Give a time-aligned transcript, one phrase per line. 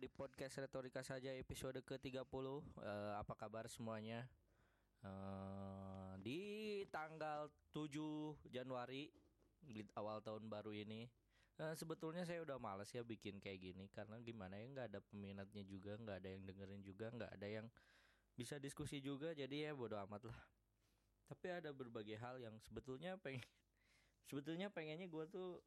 [0.00, 2.56] di podcast Retorika saja episode ke-30 uh,
[3.20, 4.24] Apa kabar semuanya?
[5.04, 6.40] Uh, Di
[6.88, 9.12] tanggal 7 Januari
[9.60, 11.04] Di awal tahun baru ini
[11.60, 15.68] uh, Sebetulnya saya udah males ya bikin kayak gini Karena gimana ya nggak ada peminatnya
[15.68, 17.66] juga nggak ada yang dengerin juga nggak ada yang
[18.32, 20.40] bisa diskusi juga Jadi ya bodo amat lah.
[21.28, 23.44] Tapi ada berbagai hal yang sebetulnya pengen
[24.32, 25.60] Sebetulnya pengennya gue tuh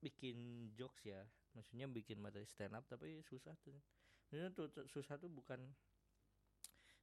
[0.00, 1.24] bikin jokes ya.
[1.56, 3.76] Maksudnya bikin materi stand up tapi susah tuh.
[4.26, 5.60] Maksudnya tuh, susah tuh bukan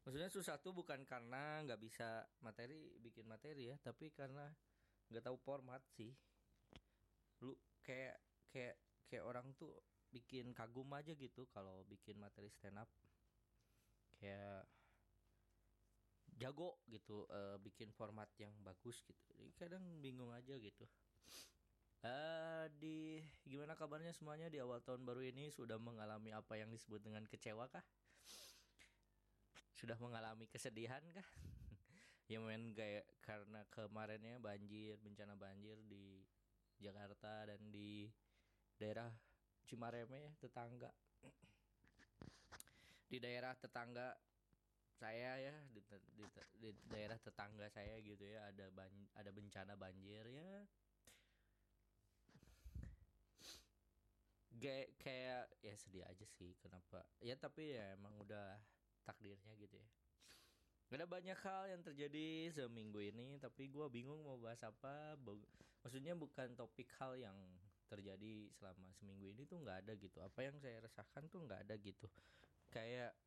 [0.03, 4.51] maksudnya susah tuh bukan karena nggak bisa materi bikin materi ya tapi karena
[5.09, 6.13] nggak tahu format sih.
[7.41, 8.19] Lu kayak
[8.51, 8.75] kayak
[9.09, 9.73] kayak orang tuh
[10.13, 12.89] bikin kagum aja gitu kalau bikin materi stand up.
[14.19, 14.69] Kayak
[16.33, 19.21] jago gitu uh, bikin format yang bagus gitu.
[19.33, 20.85] Jadi kadang bingung aja gitu
[22.03, 26.99] Uh, di gimana kabarnya semuanya di awal tahun baru ini sudah mengalami apa yang disebut
[26.99, 27.83] dengan kecewa kah?
[29.71, 31.23] Sudah mengalami kesedihan kah?
[32.31, 36.19] ya main kayak karena kemarinnya banjir, bencana banjir di
[36.83, 38.11] Jakarta dan di
[38.75, 39.07] daerah
[39.63, 40.91] Cimareme ya, tetangga.
[43.11, 44.11] di daerah tetangga
[44.99, 45.79] saya ya di,
[46.19, 46.23] di,
[46.59, 50.67] di daerah tetangga saya gitu ya ada ban, ada bencana banjir ya
[54.57, 57.01] kayak kayak ya sedih aja sih kenapa?
[57.21, 58.57] Ya tapi ya emang udah
[59.05, 59.87] takdirnya gitu ya.
[60.93, 65.17] Ada banyak hal yang terjadi seminggu ini tapi gue bingung mau bahas apa.
[65.81, 67.33] Maksudnya bukan topik hal yang
[67.89, 70.21] terjadi selama seminggu ini tuh nggak ada gitu.
[70.21, 72.05] Apa yang saya rasakan tuh nggak ada gitu.
[72.69, 73.17] Kayak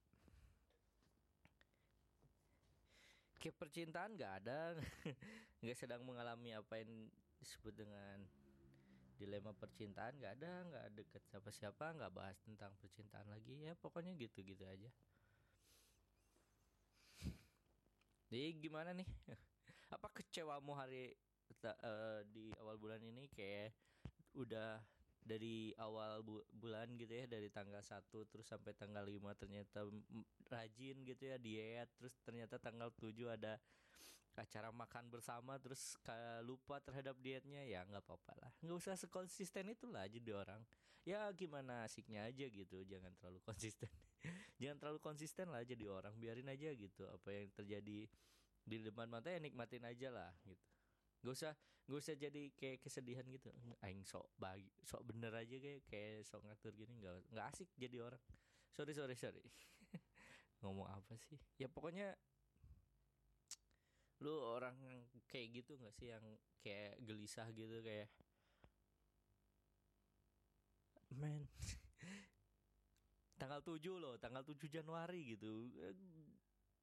[3.42, 4.74] kayak percintaan nggak ada.
[5.62, 8.27] Nggak sedang mengalami apa yang disebut dengan
[9.17, 13.67] dilema percintaan nggak ada nggak deket siapa siapa nggak bahas tentang percintaan lagi.
[13.67, 14.89] Ya pokoknya gitu gitu aja.
[18.27, 19.06] Jadi gimana nih?
[19.94, 21.15] Apa kecewamu hari
[21.62, 23.31] uh, di awal bulan ini?
[23.31, 23.72] Kayak
[24.37, 24.82] udah
[25.26, 29.82] dari awal bu bulan gitu ya dari tanggal 1 terus sampai tanggal 5 ternyata
[30.47, 33.59] rajin gitu ya diet terus ternyata tanggal 7 ada
[34.36, 35.97] acara makan bersama terus
[36.44, 38.52] lupa terhadap dietnya ya nggak apa-apa lah.
[38.60, 40.60] Nggak usah sekonsisten itulah aja di orang.
[41.06, 43.88] Ya gimana asiknya aja gitu jangan terlalu konsisten.
[44.58, 48.10] Jangan terlalu konsisten lah aja di orang biarin aja gitu apa yang terjadi
[48.66, 50.66] di depan mata ya nikmatin aja lah gitu.
[51.22, 51.52] Nggak usah
[51.86, 53.54] nggak usah jadi kayak kesedihan gitu.
[53.86, 58.02] Aing sok bagi sok bener aja kayak kayak sok ngatur gini nggak nggak asik jadi
[58.02, 58.22] orang.
[58.75, 59.46] Sorry sorry sorry.
[60.66, 61.38] Ngomong apa sih?
[61.54, 62.19] Ya pokoknya
[64.25, 66.09] lu orang yang kayak gitu nggak sih?
[66.12, 66.25] Yang
[66.65, 68.09] kayak gelisah gitu kayak
[71.16, 71.49] man
[73.41, 75.71] tanggal 7 loh tanggal 7 Januari gitu.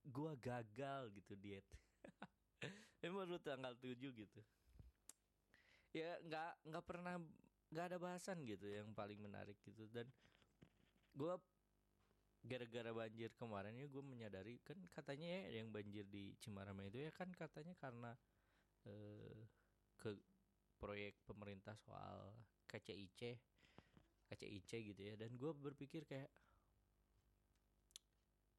[0.04, 1.66] Gua gagal gitu diet.
[3.06, 4.42] Emang lu tanggal 7 gitu
[5.94, 7.22] ya nggak nggak pernah
[7.70, 9.86] nggak ada bahasan gitu yang paling menarik gitu.
[9.94, 10.10] Dan
[11.14, 11.38] gua
[12.44, 17.12] gara-gara banjir kemarin ya gue menyadari kan katanya ya yang banjir di Cimarama itu ya
[17.16, 18.12] kan katanya karena
[18.84, 19.48] eh,
[19.96, 20.12] ke
[20.76, 22.36] proyek pemerintah soal
[22.68, 23.40] KCIC
[24.34, 25.16] KCIC gitu ya.
[25.16, 26.28] Dan gue berpikir kayak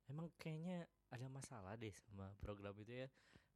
[0.08, 3.08] emang kayaknya ada masalah deh sama program itu ya.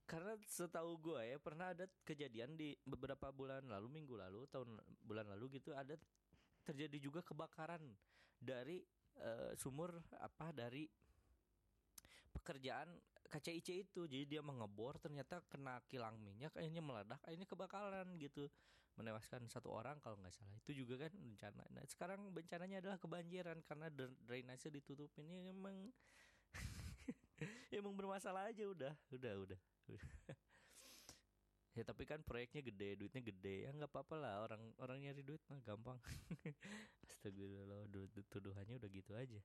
[0.09, 5.29] Karena setahu gue ya pernah ada kejadian di beberapa bulan lalu minggu lalu tahun bulan
[5.37, 5.97] lalu gitu ada
[6.65, 7.81] terjadi juga kebakaran
[8.41, 8.81] dari
[9.23, 10.87] uh, sumur apa dari
[12.33, 12.89] pekerjaan
[13.29, 14.09] KCIC itu.
[14.09, 18.49] Jadi dia mengebor ternyata kena kilang minyak akhirnya meledak akhirnya kebakaran gitu.
[18.99, 20.59] Menewaskan satu orang kalau nggak salah.
[20.65, 23.87] Itu juga kan bencana nah sekarang bencananya adalah kebanjiran karena
[24.27, 25.93] drainase ditutup ini emang
[27.79, 28.65] emang bermasalah aja.
[28.67, 29.61] Udah udah udah,
[29.93, 30.11] udah.
[31.79, 33.57] ya tapi kan proyeknya gede duitnya gede.
[33.63, 34.35] Ya nggak apa-apa lah.
[34.43, 35.95] Orang orang nyari duit mah gampang.
[37.07, 37.87] Astagfirullah
[38.27, 39.39] tuduhannya udah gitu aja.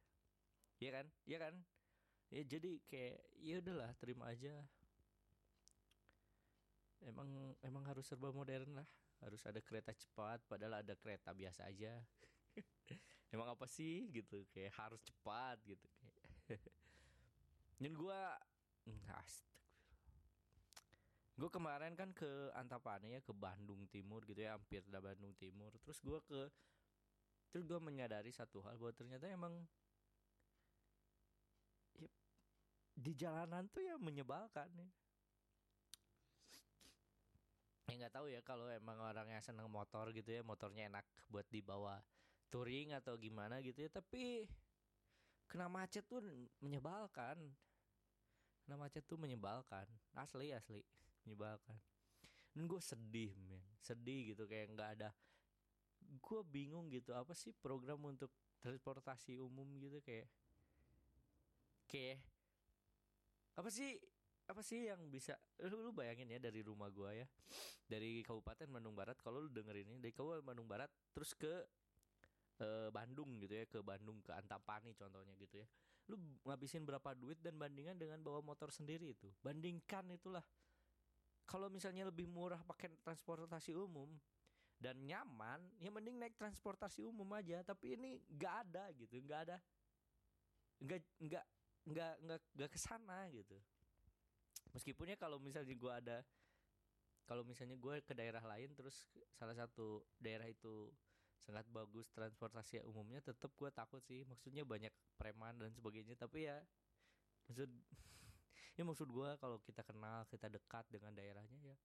[0.82, 1.06] Ya kan?
[1.30, 1.54] Ya kan?
[2.34, 4.66] Ya jadi kayak ya udahlah terima aja.
[7.06, 8.88] Emang emang harus serba modern lah.
[9.22, 12.02] Harus ada kereta cepat padahal ada kereta biasa aja.
[13.34, 14.10] Emang apa sih?
[14.10, 16.66] Gitu kayak harus cepat gitu kayak.
[17.78, 18.22] Dan gue
[19.06, 19.22] nah,
[21.34, 25.74] gue kemarin kan ke Antapani ya ke Bandung Timur gitu ya hampir di Bandung Timur.
[25.82, 26.42] Terus gue ke
[27.50, 29.54] terus gue menyadari satu hal bahwa ternyata emang
[31.98, 32.10] ya,
[32.94, 34.90] di jalanan tuh ya menyebalkan ya.
[37.90, 41.46] Ya nggak tahu ya kalau emang orang yang seneng motor gitu ya motornya enak buat
[41.50, 42.02] dibawa
[42.54, 44.46] touring atau gimana gitu ya tapi
[45.50, 46.22] kena macet tuh
[46.62, 47.42] menyebalkan.
[48.66, 49.90] Kena macet tuh menyebalkan.
[50.14, 50.82] Asli asli
[51.26, 51.78] menyebalkan.
[52.54, 53.64] Dan gue sedih men.
[53.82, 55.10] Sedih gitu kayak nggak ada
[56.04, 58.30] gue bingung gitu apa sih program untuk
[58.60, 60.28] transportasi umum gitu kayak
[61.88, 62.20] kayak
[63.54, 63.98] apa sih
[64.44, 67.24] apa sih yang bisa lu, lu bayangin ya dari rumah gua ya
[67.88, 71.64] dari Kabupaten Bandung Barat kalau lu denger ini dari Kabupaten Bandung Barat terus ke
[72.60, 75.68] eh, Bandung gitu ya ke Bandung ke Antapani contohnya gitu ya
[76.12, 79.32] lu ngabisin berapa duit dan bandingan dengan bawa motor sendiri itu.
[79.40, 80.44] Bandingkan itulah
[81.54, 84.10] kalau misalnya lebih murah pakai transportasi umum
[84.82, 87.62] dan nyaman ya mending naik transportasi umum aja.
[87.62, 89.58] Tapi ini nggak ada gitu nggak ada
[90.82, 91.46] nggak nggak
[91.94, 93.54] nggak nggak nggak ke sana gitu.
[94.74, 96.18] Meskipun ya kalau misalnya gue ada
[97.30, 100.90] kalau misalnya gue ke daerah lain terus salah satu daerah itu
[101.38, 104.26] sangat bagus transportasi umumnya tetap gue takut sih.
[104.26, 104.90] Maksudnya banyak
[105.22, 106.18] preman dan sebagainya.
[106.18, 106.58] Tapi ya
[107.46, 107.70] maksud
[108.74, 111.78] ya maksud gue kalau kita kenal kita dekat dengan daerahnya ya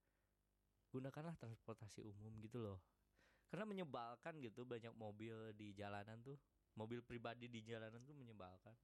[0.88, 2.80] gunakanlah transportasi umum gitu loh.
[3.48, 6.36] Karena menyebalkan gitu banyak mobil di jalanan tuh
[6.76, 8.76] mobil pribadi di jalanan tuh menyebalkan.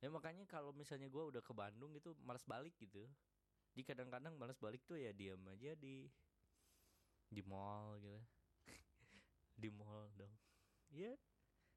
[0.00, 3.08] Ya makanya kalau misalnya gue udah ke Bandung gitu malas balik gitu.
[3.76, 6.08] Di kadang-kadang malas balik tuh ya diam aja di
[7.28, 8.20] di mall gitu.
[9.60, 10.34] Di mall dong.
[10.92, 11.16] Ya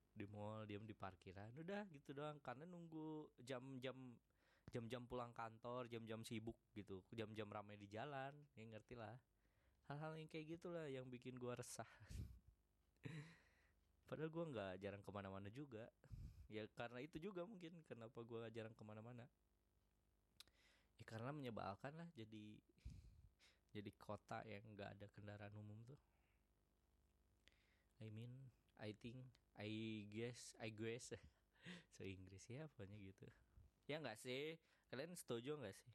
[0.10, 2.40] di mall diam di parkiran udah gitu doang.
[2.44, 3.96] Karena nunggu jam-jam
[4.70, 7.02] jam-jam pulang kantor jam-jam sibuk gitu.
[7.14, 9.18] Jam-jam ramai di jalan ya ngerti lah.
[9.90, 11.90] Hal-hal yang kayak gitulah yang bikin gua resah.
[14.08, 15.90] Padahal gua nggak jarang ke mana-mana juga.
[16.50, 19.26] Ya karena itu juga mungkin kenapa gua jarang ke mana-mana.
[21.02, 22.62] Ya karena menyebalkan lah jadi
[23.70, 25.98] jadi kota yang nggak ada kendaraan umum tuh.
[28.00, 28.32] I mean
[28.78, 29.26] I think
[29.58, 31.14] I guess I guess.
[32.00, 33.28] So Inggris ya pokoknya gitu
[33.90, 34.54] ya nggak sih?
[34.94, 35.90] Kalian setuju nggak sih?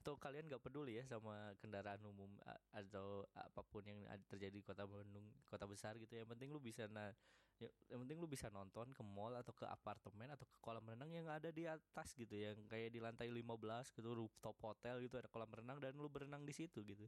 [0.00, 2.32] Atau kalian nggak peduli ya sama kendaraan umum
[2.74, 6.16] atau apa pun yang ad- terjadi di kota Bandung kota besar gitu?
[6.16, 7.12] Yang penting lu bisa na
[7.60, 11.12] ya- yang penting lu bisa nonton ke mall atau ke apartemen atau ke kolam renang
[11.12, 15.30] yang ada di atas gitu yang kayak di lantai 15 gitu rooftop hotel gitu ada
[15.30, 17.06] kolam renang dan lu berenang di situ gitu.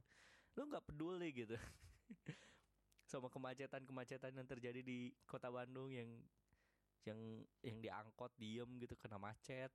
[0.55, 1.57] Lu nggak peduli gitu.
[3.11, 6.07] Sama kemacetan-kemacetan yang terjadi di kota Bandung yang
[7.05, 7.21] yang
[7.61, 9.71] yang diangkot diem gitu kena macet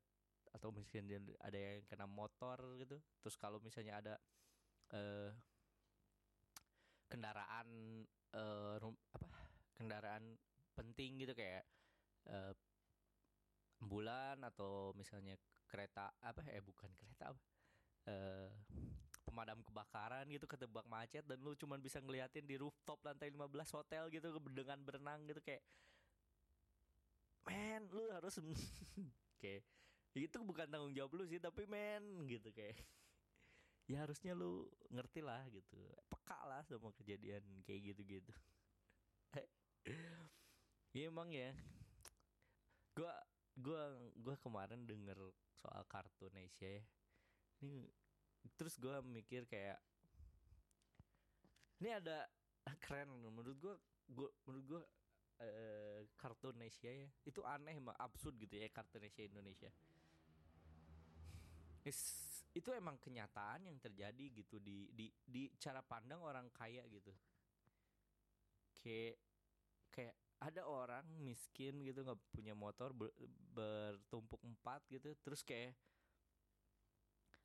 [0.51, 2.99] atau misalnya ada yang kena motor gitu.
[3.23, 4.15] Terus kalau misalnya ada
[4.91, 5.31] eh
[7.11, 7.69] kendaraan
[8.35, 8.79] eh
[9.15, 9.29] apa
[9.79, 10.39] kendaraan
[10.75, 11.67] penting gitu kayak
[12.31, 12.55] eh
[13.81, 17.43] ambulan atau misalnya kereta apa eh bukan kereta apa
[18.11, 18.49] eh
[19.25, 23.47] pemadam kebakaran gitu ketebak macet dan lu cuman bisa ngeliatin di rooftop lantai 15
[23.79, 25.63] hotel gitu dengan berenang gitu kayak
[27.49, 28.37] men lu harus
[29.43, 29.65] kayak
[30.19, 32.77] itu bukan tanggung jawab lu sih tapi men gitu kayak.
[33.91, 35.79] Ya harusnya lu ngerti lah gitu.
[36.07, 38.33] Peka lah sama kejadian kayak gitu-gitu.
[40.91, 41.55] Ya emang ya.
[42.99, 43.15] Gua
[43.55, 45.15] gua gua kemarin denger
[45.63, 46.83] soal kartun Asia ya.
[47.63, 47.87] Ini
[48.59, 49.79] terus gua mikir kayak
[51.79, 52.27] ini ada
[52.83, 53.07] keren.
[53.23, 53.75] Menurut gua
[54.11, 54.83] gua menurut gua
[55.41, 57.09] eh, kartun Asia ya.
[57.25, 59.71] Itu aneh emang absurd gitu ya kartun Asia Indonesia.
[61.85, 67.15] Is- itu emang kenyataan yang terjadi gitu di di di cara pandang orang kaya gitu.
[68.83, 69.17] Kayak
[69.95, 73.15] kayak ada orang miskin gitu nggak punya motor ber-
[73.55, 75.15] bertumpuk empat gitu.
[75.23, 75.77] Terus kayak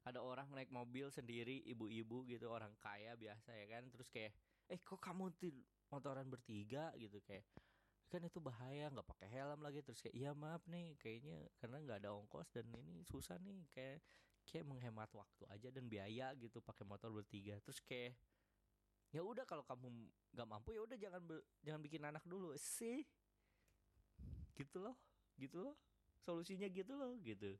[0.06, 3.84] ada orang naik mobil sendiri ibu-ibu gitu orang kaya biasa ya kan.
[3.94, 4.34] Terus kayak
[4.70, 5.30] eh kok kamu
[5.94, 7.46] motoran bertiga gitu kayak
[8.12, 9.82] kan itu bahaya nggak pakai helm lagi.
[9.82, 14.00] Terus kayak iya maaf nih kayaknya karena nggak ada ongkos dan ini susah nih kayak
[14.46, 17.58] kayak menghemat waktu aja dan biaya gitu pakai motor bertiga.
[17.66, 18.14] Terus kayak
[19.14, 21.22] ya udah kalau kamu nggak mampu ya udah jangan
[21.66, 22.54] jangan bikin anak dulu.
[22.58, 23.04] Sih.
[24.56, 24.96] Gitu loh
[25.36, 25.76] gitu loh.
[26.22, 27.58] Solusinya gitu loh gitu.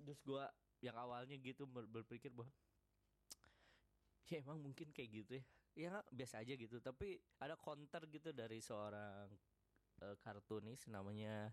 [0.00, 0.48] Terus gua
[0.80, 2.48] yang awalnya gitu ber- berpikir bahwa
[4.30, 6.78] ya emang mungkin kayak gitu ya ya biasa aja gitu.
[6.82, 9.30] Tapi ada counter gitu dari seorang
[10.02, 11.50] eh, kartunis namanya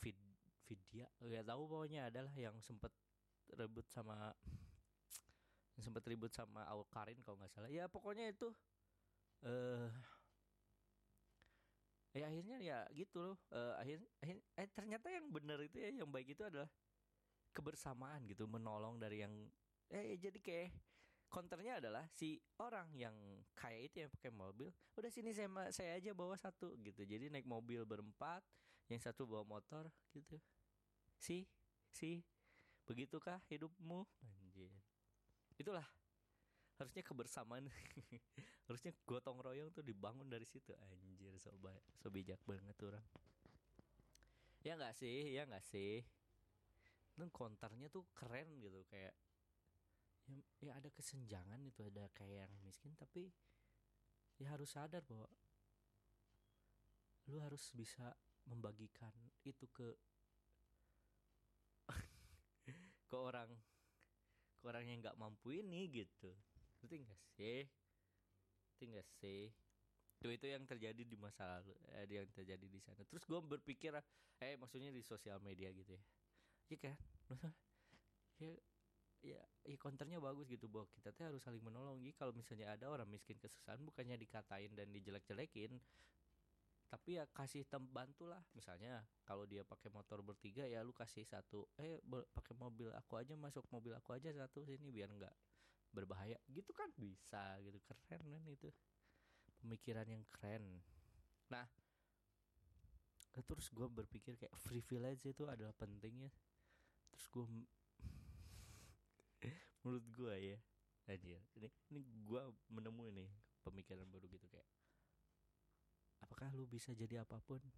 [0.00, 0.18] Vid
[0.66, 1.06] Vidya.
[1.22, 2.90] Nggak tahu pokoknya adalah yang sempet
[3.54, 4.34] ribut sama
[5.76, 7.70] yang sempet ribut sama Aul Karin kalau nggak salah.
[7.70, 8.50] Ya pokoknya itu
[9.44, 9.92] eh
[12.16, 13.36] ya akhirnya ya gitu loh.
[13.52, 16.66] Eh, akhir, akhir eh ternyata yang benar itu ya yang baik itu adalah
[17.52, 19.32] kebersamaan gitu menolong dari yang
[19.92, 20.68] eh jadi kayak
[21.26, 23.14] counternya adalah si orang yang
[23.52, 27.04] kaya itu yang pakai mobil udah sini saya saya aja bawa satu gitu.
[27.04, 28.40] Jadi naik mobil berempat
[28.88, 30.38] yang satu bawa motor gitu.
[31.18, 31.44] Sih
[31.90, 32.22] sih
[32.86, 34.06] begitukah hidupmu?
[34.22, 34.72] Anjir.
[35.58, 35.86] Itulah.
[36.76, 37.66] Harusnya kebersamaan.
[38.68, 40.76] Harusnya gotong royong tuh dibangun dari situ.
[40.76, 43.04] Anjir so, ba- so bijak banget orang.
[44.62, 46.04] Ya nggak sih ya nggak sih.
[47.16, 49.16] Dan konternya tuh keren gitu kayak
[50.26, 53.30] ya, ya ada kesenjangan itu ada kayak yang miskin tapi
[54.36, 55.28] ya harus sadar bahwa
[57.26, 58.14] lu harus bisa
[58.46, 59.10] membagikan
[59.42, 59.98] itu ke
[63.10, 63.50] ke orang
[64.58, 66.30] ke orang yang nggak mampu ini gitu.
[66.82, 67.62] Ngerti nggak sih?
[68.66, 69.42] Ngerti nggak sih?
[70.16, 73.02] Itu itu yang terjadi di masa lalu eh, yang terjadi di sana.
[73.06, 73.92] Terus gue berpikir
[74.42, 76.02] eh maksudnya di sosial media gitu ya.
[76.66, 76.98] Ya kan?
[78.42, 78.50] Ya
[79.26, 81.98] ya ya konternya bagus gitu bahwa kita tuh harus saling menolong.
[81.98, 85.82] Jadi kalau misalnya ada orang miskin kesusahan bukannya dikatain dan dijelek-jelekin
[86.86, 91.26] tapi ya kasih tem bantu lah misalnya kalau dia pakai motor bertiga ya lu kasih
[91.26, 95.34] satu eh pakai mobil aku aja masuk mobil aku aja satu sini biar nggak
[95.90, 96.38] berbahaya.
[96.46, 98.70] Gitu kan bisa gitu keren kan itu.
[99.64, 100.84] Pemikiran yang keren.
[101.50, 101.66] Nah
[103.36, 106.30] terus gue berpikir kayak privilege itu adalah pentingnya.
[107.12, 107.44] Terus gue
[109.82, 110.58] menurut gue ya
[111.06, 111.40] anjir.
[111.58, 113.30] Ini ini gue menemui nih
[113.62, 114.66] pemikiran baru gitu kayak
[116.22, 117.60] apakah lu bisa jadi apa pun?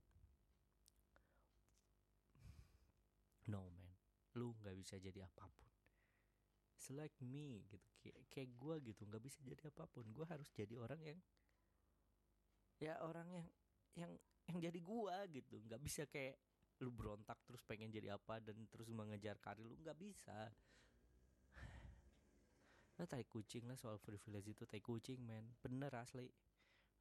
[3.48, 3.88] No man.
[4.36, 5.68] Lu nggak bisa jadi apa pun.
[6.76, 7.88] It's like me gitu.
[7.96, 10.04] Kayak kayak gue gitu nggak bisa jadi apa pun.
[10.12, 11.18] Gue harus jadi orang yang
[12.78, 13.48] ya orang yang
[13.98, 14.12] yang
[14.48, 15.60] yang jadi gua gitu.
[15.64, 16.36] Nggak bisa kayak
[16.78, 20.46] lu berontak terus pengen jadi apa dan terus mengejar karir lu nggak bisa
[22.98, 25.54] Nah, tai kucing lah soal privilege itu tai kucing men.
[25.62, 26.26] Bener asli.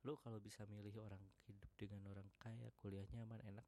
[0.05, 3.65] Lu kalau bisa milih orang hidup dengan orang kaya kuliah nyaman enak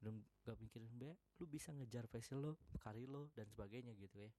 [0.00, 4.30] dan gak mikirin be lu bisa ngejar passion lo karir lo dan sebagainya gitu ya.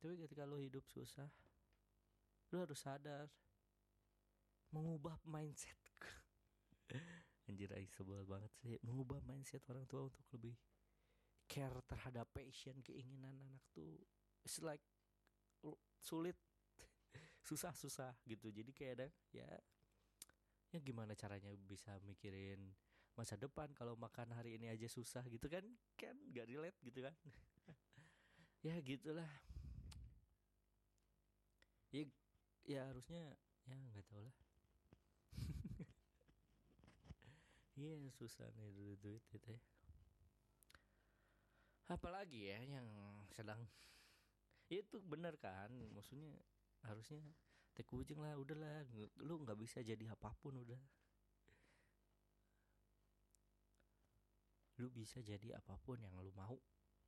[0.00, 1.28] Tapi ketika lu hidup susah
[2.48, 3.28] lu harus sadar
[4.72, 5.76] mengubah mindset.
[7.48, 8.76] Anjir aing sebel banget sih.
[8.84, 10.56] Mengubah mindset orang tua untuk lebih
[11.48, 14.00] care terhadap passion keinginan anak tuh.
[14.44, 14.84] It's like
[15.98, 16.36] sulit.
[17.48, 18.52] Susah susah gitu.
[18.52, 19.48] Jadi kayak ada ya
[20.68, 22.60] ya gimana caranya bisa mikirin
[23.16, 25.64] masa depan kalau makan hari ini aja susah gitu kan?
[25.98, 27.14] Kan gak relate gitu kan?
[28.66, 29.30] Ya gitulah.
[31.94, 32.02] Ya
[32.66, 33.38] ya harusnya
[33.70, 34.34] ya nggak tahu lah.
[37.78, 39.62] Iya susah nih duit duit itu ya.
[41.86, 42.88] Apalagi ya yang
[43.30, 43.62] sedang
[44.68, 45.72] itu bener kan?
[45.96, 46.36] Maksudnya
[46.84, 47.18] harusnya
[47.72, 48.84] teh kucing lah udahlah.
[49.24, 50.80] Lu nggak bisa jadi apa pun udah.
[54.78, 56.54] Lu bisa jadi apa pun yang lu mau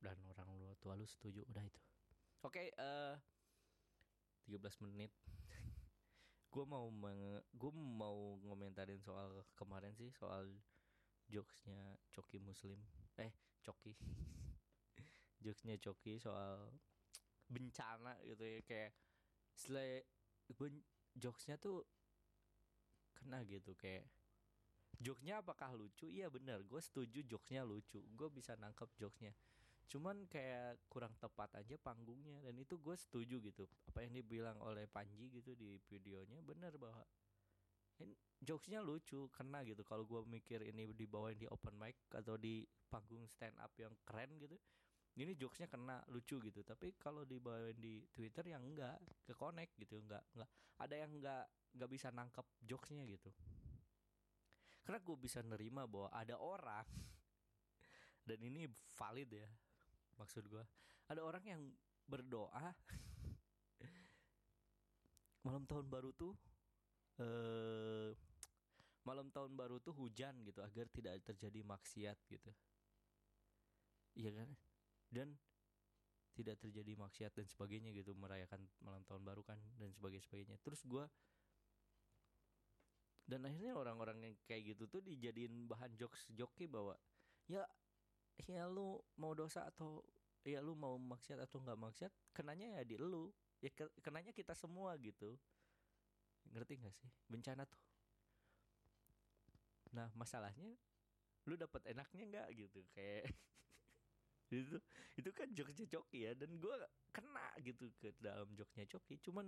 [0.01, 1.81] dan orang lu tua lu setuju udah itu.
[2.43, 3.15] Oke eh
[4.49, 5.13] 13 menit.
[6.51, 10.51] Gue mau menge- gue mau ngomentarin soal kemarin sih soal
[11.31, 12.75] jokesnya Coki Muslim.
[13.15, 13.31] Eh
[13.63, 13.95] Coki.
[15.43, 16.67] Jokesnya Coki soal
[17.51, 18.91] bencana gitu ya kayak
[19.51, 20.07] sele
[20.47, 20.69] gue
[21.19, 21.83] jokesnya tuh
[23.11, 24.07] kena gitu kayak
[25.01, 26.07] jokesnya apakah lucu?
[26.07, 26.61] Iya bener.
[26.69, 27.99] Gue setuju jokesnya lucu.
[28.13, 29.33] Gue bisa nangkep jokesnya.
[29.89, 32.37] Cuman kayak kurang tepat aja panggungnya.
[32.45, 33.65] Dan itu gue setuju gitu.
[33.89, 37.01] Apa yang dibilang oleh Panji gitu di videonya bener bahwa
[38.01, 39.81] ini jokesnya lucu kena gitu.
[39.81, 44.37] Kalau gue mikir ini dibawain di open mic atau di panggung stand up yang keren
[44.37, 44.57] gitu
[45.19, 46.63] ini jokesnya kena lucu gitu.
[46.63, 48.95] Tapi kalau dibawain di Twitter yang enggak
[49.27, 50.47] ke connect gitu enggak enggak.
[50.79, 51.43] Ada yang enggak
[51.75, 53.27] enggak bisa nangkep jokesnya gitu.
[54.87, 56.87] Karena gue bisa nerima bahwa ada orang
[58.27, 58.65] dan ini
[58.97, 59.49] valid ya
[60.17, 60.61] maksud gue
[61.09, 61.61] ada orang yang
[62.05, 62.51] berdoa
[65.45, 66.33] malam tahun baru tuh
[67.21, 68.13] eh
[69.01, 72.51] malam tahun baru tuh hujan gitu agar tidak terjadi maksiat gitu.
[74.13, 74.49] Iya kan
[75.11, 75.35] dan
[76.31, 80.57] tidak terjadi maksiat dan sebagainya gitu merayakan malam tahun baru kan dan sebagainya sebagainya.
[80.63, 81.05] Terus gua
[83.29, 86.97] dan akhirnya orang-orang yang kayak gitu tuh dijadiin bahan jokes joki bahwa
[87.47, 87.63] ya
[88.49, 90.03] ya lu mau dosa atau
[90.43, 93.29] ya lu mau maksiat atau nggak maksiat kenanya ya di lu.
[93.61, 95.37] Ya ke- kenanya kita semua gitu.
[96.53, 97.09] Ngerti nggak sih?
[97.31, 97.81] Bencana tuh.
[99.95, 100.75] Nah masalahnya
[101.49, 103.25] lu dapat enaknya nggak gitu kayak
[104.59, 104.77] itu
[105.15, 106.75] itu kan jokesnya Coki ya dan gua
[107.15, 109.19] kena gitu ke dalam jokesnya Coki.
[109.23, 109.47] Cuman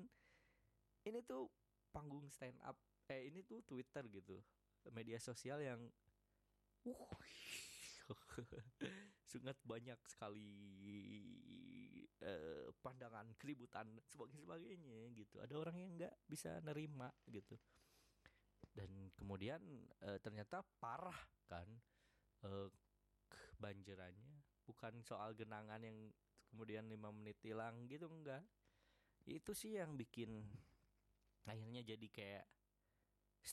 [1.03, 1.51] ini tuh
[1.91, 2.79] panggung stand up
[3.11, 4.39] eh ini tuh Twitter gitu
[4.95, 5.79] media sosial yang
[6.87, 7.19] uh
[9.31, 10.51] sangat banyak sekali
[12.19, 15.39] eh, pandangan keributan sebagainya sebagainya gitu.
[15.39, 17.55] Ada orang yang nggak bisa nerima gitu.
[18.73, 19.61] Dan kemudian
[20.03, 21.17] eh, ternyata parah
[21.47, 21.67] kan
[22.43, 22.69] eh,
[23.57, 24.32] banjirannya
[24.63, 25.97] bukan soal genangan yang
[26.51, 28.43] kemudian lima menit hilang gitu enggak.
[29.27, 30.43] Itu sih yang bikin
[31.47, 32.45] akhirnya jadi kayak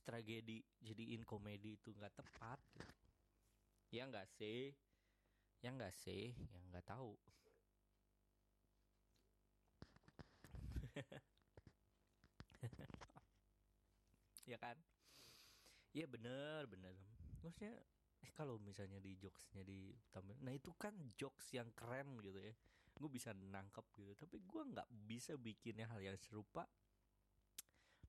[0.06, 2.58] tragedi jadiin komedi itu nggak tepat.
[2.74, 2.94] Gitu.
[3.98, 4.70] ya nggak sih?
[5.60, 6.30] Ya nggak sih?
[6.30, 7.18] Ya nggak tahu.
[14.50, 14.74] Ya kan?
[15.94, 16.90] Ya bener bener.
[17.38, 17.78] Maksudnya
[18.20, 19.92] eh, kalau misalnya di jokesnya di
[20.44, 22.54] nah itu kan jokes yang keren gitu ya.
[22.96, 26.68] Gue bisa nangkep gitu tapi gue nggak bisa bikinnya hal yang serupa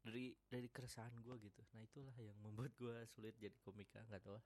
[0.01, 1.61] dari dari keresahan gue gitu.
[1.73, 4.45] Nah itulah yang membuat gue sulit jadi komika nggak tahu lah.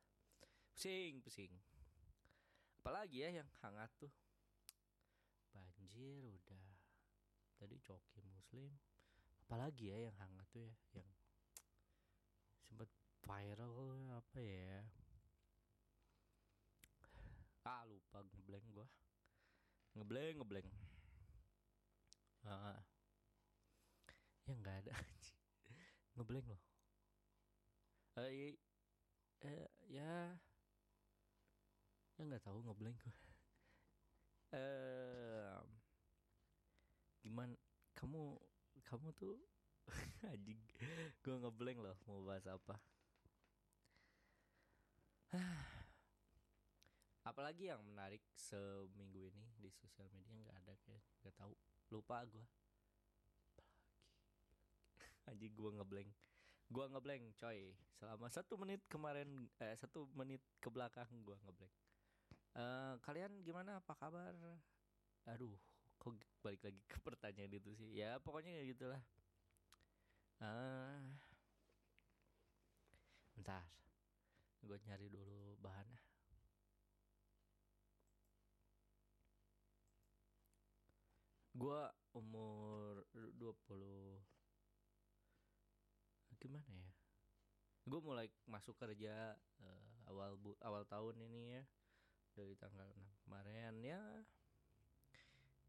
[0.75, 1.53] pusing pusing.
[2.83, 4.11] Apalagi ya yang hangat tuh.
[5.55, 6.67] Banjir udah.
[7.55, 8.75] Tadi coki muslim.
[9.47, 11.09] Apalagi ya yang hangat tuh ya yang
[12.65, 12.89] sempat
[13.23, 14.83] viral apa ya
[17.65, 18.87] ah lupa ngeblank gua.
[19.97, 20.67] Ngeblank ngeblank
[22.45, 22.79] ah.
[24.45, 24.93] Ya nggak ada
[26.15, 26.61] ngeblank loh.
[28.21, 28.53] Eh
[29.41, 30.37] eh ya.
[32.15, 33.15] Ya nggak tahu ngeblank gue
[34.55, 35.59] eh
[37.19, 37.51] gimana
[37.91, 38.39] kamu
[38.87, 39.35] kamu tuh
[40.31, 40.61] anjing
[41.19, 42.79] gue ngeblank loh mau bahas apa
[47.25, 51.53] apalagi yang menarik seminggu ini di sosial media nggak ada kayak nggak tahu.
[51.89, 52.45] Lupa gue
[55.29, 56.09] anjing gue ngeblank.
[56.69, 57.73] Gue ngeblank coy.
[57.97, 61.73] Selama satu menit kemarin eh satu menit ke belakang gue ngeblank.
[62.55, 63.81] Eh kalian gimana?
[63.81, 64.33] Apa kabar?
[65.33, 65.57] Aduh
[65.97, 66.13] kok
[66.45, 67.89] balik lagi ke pertanyaan itu sih?
[67.97, 69.01] Ya pokoknya kayak gitulah.
[70.37, 71.01] Ah
[73.35, 73.67] bentar
[74.65, 76.04] gue nyari dulu bahannya
[81.55, 84.19] gue umur 20
[86.35, 86.91] gimana ya?
[87.87, 91.63] Gue mulai masuk kerja eh, awal bu awal tahun ini ya
[92.35, 93.73] dari tanggal 6 kemarin.
[93.79, 94.03] Ya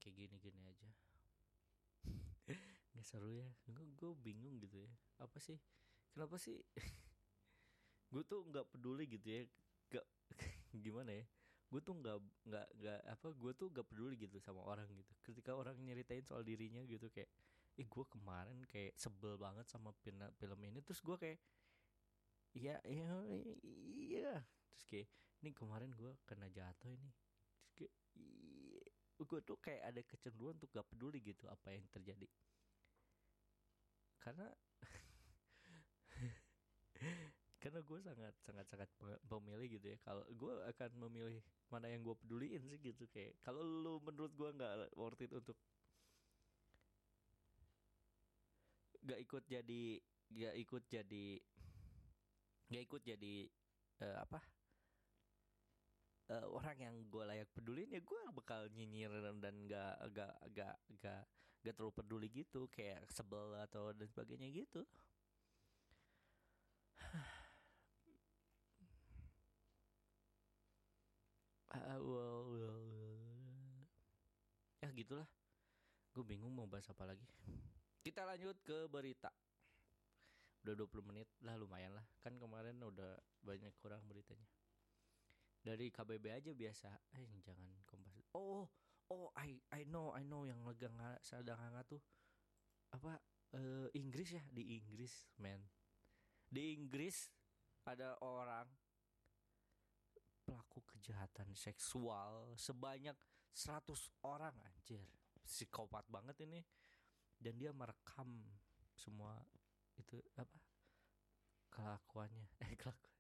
[0.02, 0.90] kayak gini-gini aja.
[2.92, 3.46] Nggak seru ya.
[3.70, 4.90] Gue gue bingung gitu ya.
[5.22, 5.62] Apa sih?
[6.10, 6.58] Kenapa sih?
[8.10, 9.42] Gue tuh nggak peduli gitu ya.
[9.92, 10.06] Gak
[10.84, 11.26] gimana ya
[11.66, 15.12] gue tuh nggak nggak nggak apa gue tuh nggak peduli gitu sama orang gitu.
[15.26, 17.30] Ketika orang nyeritain soal dirinya gitu kayak
[17.76, 20.80] eh gue kemarin kayak sebel banget sama film film ini.
[20.86, 21.38] Terus gue kayak
[22.58, 23.10] iya iya
[24.10, 24.34] iya.
[24.72, 25.08] Terus kayak
[25.42, 27.10] ini kemarin gue kena jatuh ini.
[27.58, 27.92] Terus kayak
[29.24, 32.28] gue tuh kayak ada kecenderungan untuk gak peduli gitu apa yang terjadi.
[34.20, 34.46] Karena
[37.66, 38.88] karena gue sangat sangat sangat
[39.26, 39.98] pemilih gitu ya.
[40.06, 43.10] Kalau gue akan memilih mana yang gue peduliin sih gitu.
[43.10, 45.58] Kayak kalau lu menurut gue nggak worth it untuk
[49.02, 49.98] gak ikut jadi
[50.30, 51.26] gak ikut jadi
[52.70, 53.34] gak ikut jadi
[54.06, 54.38] uh, apa?
[56.30, 59.10] Uh, orang yang gue layak pedulin ya gue bakal nyinyir
[59.42, 61.22] dan gak gak gak gak
[61.66, 62.70] gak terlalu peduli gitu.
[62.70, 64.86] Kayak sebel atau dan sebagainya gitu
[72.08, 72.44] well,
[74.80, 75.28] ya gitulah.
[76.14, 77.26] Gue bingung mau bahas apa lagi.
[78.00, 79.28] Kita lanjut ke berita.
[80.64, 82.06] Udah 20 menit lah lumayan lah.
[82.22, 84.46] Kan kemarin udah banyak kurang beritanya.
[85.60, 86.90] Dari KBB aja biasa.
[87.18, 88.70] Eh jangan kompas oh
[89.10, 92.02] oh I I know I know yang legang sedang hangat tuh.
[92.94, 93.18] Apa
[93.58, 94.42] uh, Inggris ya?
[94.50, 95.60] Di Inggris man
[96.50, 97.30] di Inggris
[97.86, 98.66] ada orang
[100.46, 103.18] pelaku kejahatan seksual sebanyak
[103.50, 103.82] 100
[104.22, 105.02] orang anjir.
[105.42, 106.62] Psikopat banget ini.
[107.36, 108.46] Dan dia merekam
[108.94, 109.36] semua
[109.98, 110.58] itu apa?
[111.68, 112.46] Kelakuannya.
[112.64, 113.16] Eh kelakuan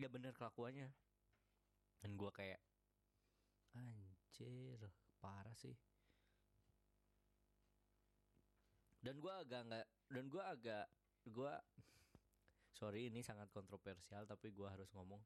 [0.00, 0.88] ya bener kelakuannya.
[2.00, 2.60] Dan gue kayak
[3.76, 4.80] anjir
[5.20, 5.76] parah sih.
[9.00, 10.86] Dan gue agak nggak dan gue agak
[11.28, 11.52] gue
[12.80, 15.20] sorry ini sangat kontroversial tapi gue harus ngomong.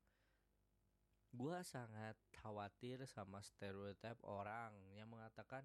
[1.30, 5.62] Gue sangat khawatir sama stereotip orang yang mengatakan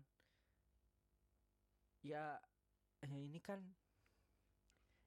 [2.06, 2.38] ya
[3.02, 3.58] eh, ini kan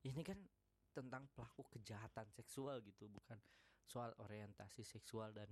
[0.02, 0.42] ini kan
[0.90, 3.06] tentang pelaku kejahatan seksual gitu.
[3.06, 3.38] Bukan
[3.86, 5.50] soal orientasi seksual dan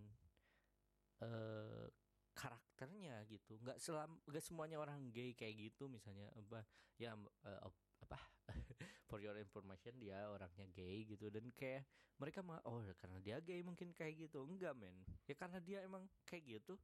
[1.23, 1.87] eh
[2.35, 3.55] karakternya gitu.
[3.62, 6.66] Nggak selam nggak semuanya orang gay kayak gitu misalnya apa
[6.99, 7.14] ya
[7.62, 8.18] op- apa
[9.09, 11.31] for your information dia orangnya gay gitu.
[11.31, 11.87] Dan kayak
[12.18, 14.42] mereka mah oh karena dia gay mungkin kayak gitu.
[14.42, 14.99] Enggak men.
[15.31, 16.75] Ya karena dia emang kayak gitu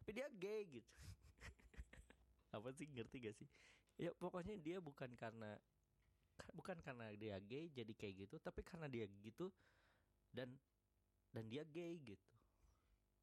[0.00, 0.92] tapi dia gay gitu.
[2.56, 3.48] Apa sih ngerti gak sih?
[4.00, 5.56] Ya pokoknya dia bukan karena
[6.56, 9.52] bukan karena dia gay jadi kayak gitu tapi karena dia gitu
[10.32, 10.56] dan
[11.32, 12.32] dan dia gay gitu.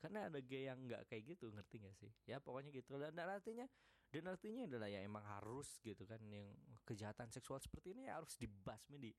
[0.02, 2.12] Karena ada gay yang nggak kayak gitu ngerti gak sih?
[2.26, 2.98] Ya pokoknya gitu.
[2.98, 3.70] Dan, dan artinya
[4.12, 6.52] dan artinya adalah ya emang harus gitu kan yang
[6.84, 9.12] kejahatan seksual seperti ini ya harus dibasmi di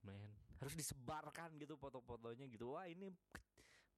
[0.00, 2.72] men harus disebarkan gitu foto-fotonya gitu.
[2.72, 3.12] Wah ini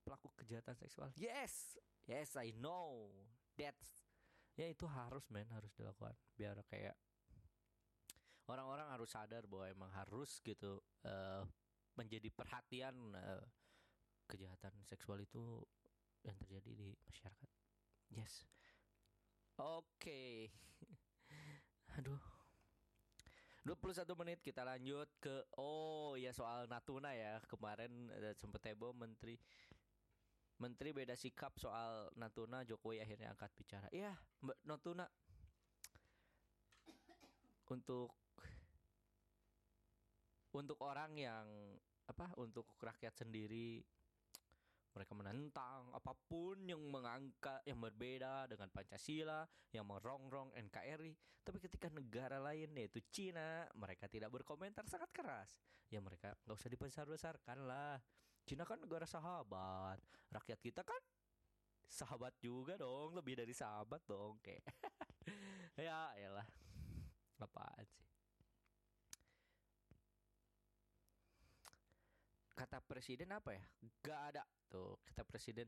[0.03, 1.15] pelaku kejahatan seksual.
[1.15, 1.79] Yes
[2.11, 3.15] yes I know.
[3.55, 4.11] That's
[4.59, 6.19] ya itu harus men harus dilakukan.
[6.35, 6.99] Biar kayak
[8.51, 11.47] orang-orang harus sadar bahwa emang harus gitu eh,
[11.95, 13.47] menjadi perhatian eh,
[14.27, 15.63] kejahatan seksual itu
[16.27, 17.51] yang terjadi di masyarakat.
[18.11, 18.43] Yes
[19.61, 20.23] oke.
[22.01, 22.21] Aduh.
[23.69, 27.39] 21 menit kita lanjut ke oh ya soal Natuna ya.
[27.45, 29.37] Kemarin eh, sempet heboh menteri
[30.61, 33.89] menteri beda sikap soal Natuna Jokowi akhirnya angkat bicara.
[33.93, 35.07] Iya Mbak Natuna.
[37.71, 38.17] Untuk
[40.51, 41.47] untuk orang yang
[42.11, 43.79] apa untuk rakyat sendiri
[44.91, 51.15] mereka menentang apa pun yang mengangkat yang berbeda dengan Pancasila yang merongrong NKRI
[51.47, 55.57] tapi ketika negara lain yaitu Cina mereka tidak berkomentar sangat keras.
[55.91, 57.99] Ya mereka nggak usah dibesar-besarkan lah
[58.45, 60.03] Cina kan negara sahabat.
[60.31, 61.03] Rakyat kita kan
[61.91, 64.65] sahabat juga dong lebih dari sahabat dong kayak.
[65.81, 66.45] Ya elah.
[67.41, 68.10] Apaan sih
[72.61, 73.65] kata presiden apa ya?
[74.05, 74.45] Gak ada.
[74.69, 75.65] Tuh kata presiden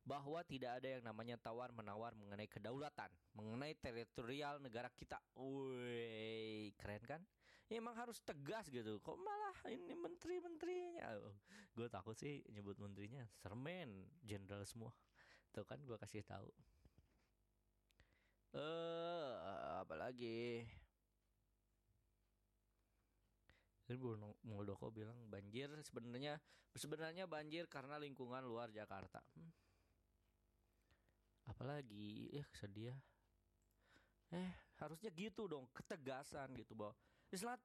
[0.00, 5.20] bahwa tidak ada yang namanya tawar menawar mengenai kedaulatan mengenai teritorial negara kita.
[5.36, 7.20] Wih keren kan?
[7.68, 8.98] Ya, emang harus tegas gitu.
[9.04, 11.14] Kok malah ini menteri-menterinya?
[11.76, 14.90] Gue takut sih nyebut menterinya sermen jenderal semua.
[15.52, 16.48] Tuh kan gue kasih tahu.
[18.56, 19.30] Eh
[19.84, 20.66] apa lagi
[23.90, 23.98] Jadi
[24.46, 26.38] Muldoko bilang banjir sebenarnya
[26.78, 29.18] sebenarnya banjir karena lingkungan luar Jakarta.
[29.34, 29.50] Hmm.
[31.50, 32.96] Apalagi ya sedih ya.
[34.30, 36.94] Eh harusnya gitu dong ketegasan gitu bahwa
[37.34, 37.58] Islat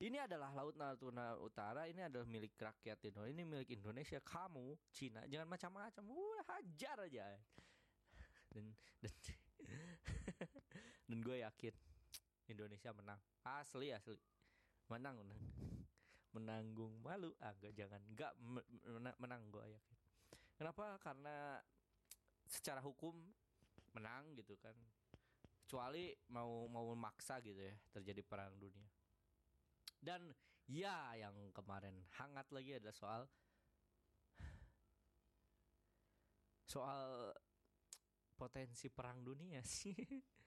[0.00, 5.24] ini adalah laut Natuna Utara ini adalah milik rakyat Indonesia ini milik Indonesia kamu Cina
[5.24, 7.24] jangan macam-macam udah hajar aja
[8.52, 8.64] dan
[9.00, 9.14] dan
[11.08, 11.74] dan gue yakin
[12.52, 14.16] Indonesia menang asli asli
[14.90, 15.42] menang menang.
[16.36, 17.34] Menanggung malu.
[17.42, 17.98] Ah gak, jangan.
[18.14, 18.32] Nggak
[18.86, 20.00] menang, menang gue yakin
[20.60, 21.00] kenapa?
[21.00, 21.56] Karena
[22.44, 23.16] secara hukum
[23.96, 24.76] menang gitu kan.
[25.64, 28.92] Kecuali mau mau memaksa gitu ya terjadi perang dunia.
[29.96, 30.28] Dan
[30.68, 33.22] ya yang kemarin hangat lagi adalah soal
[36.76, 37.32] soal
[38.36, 39.96] potensi perang dunia sih.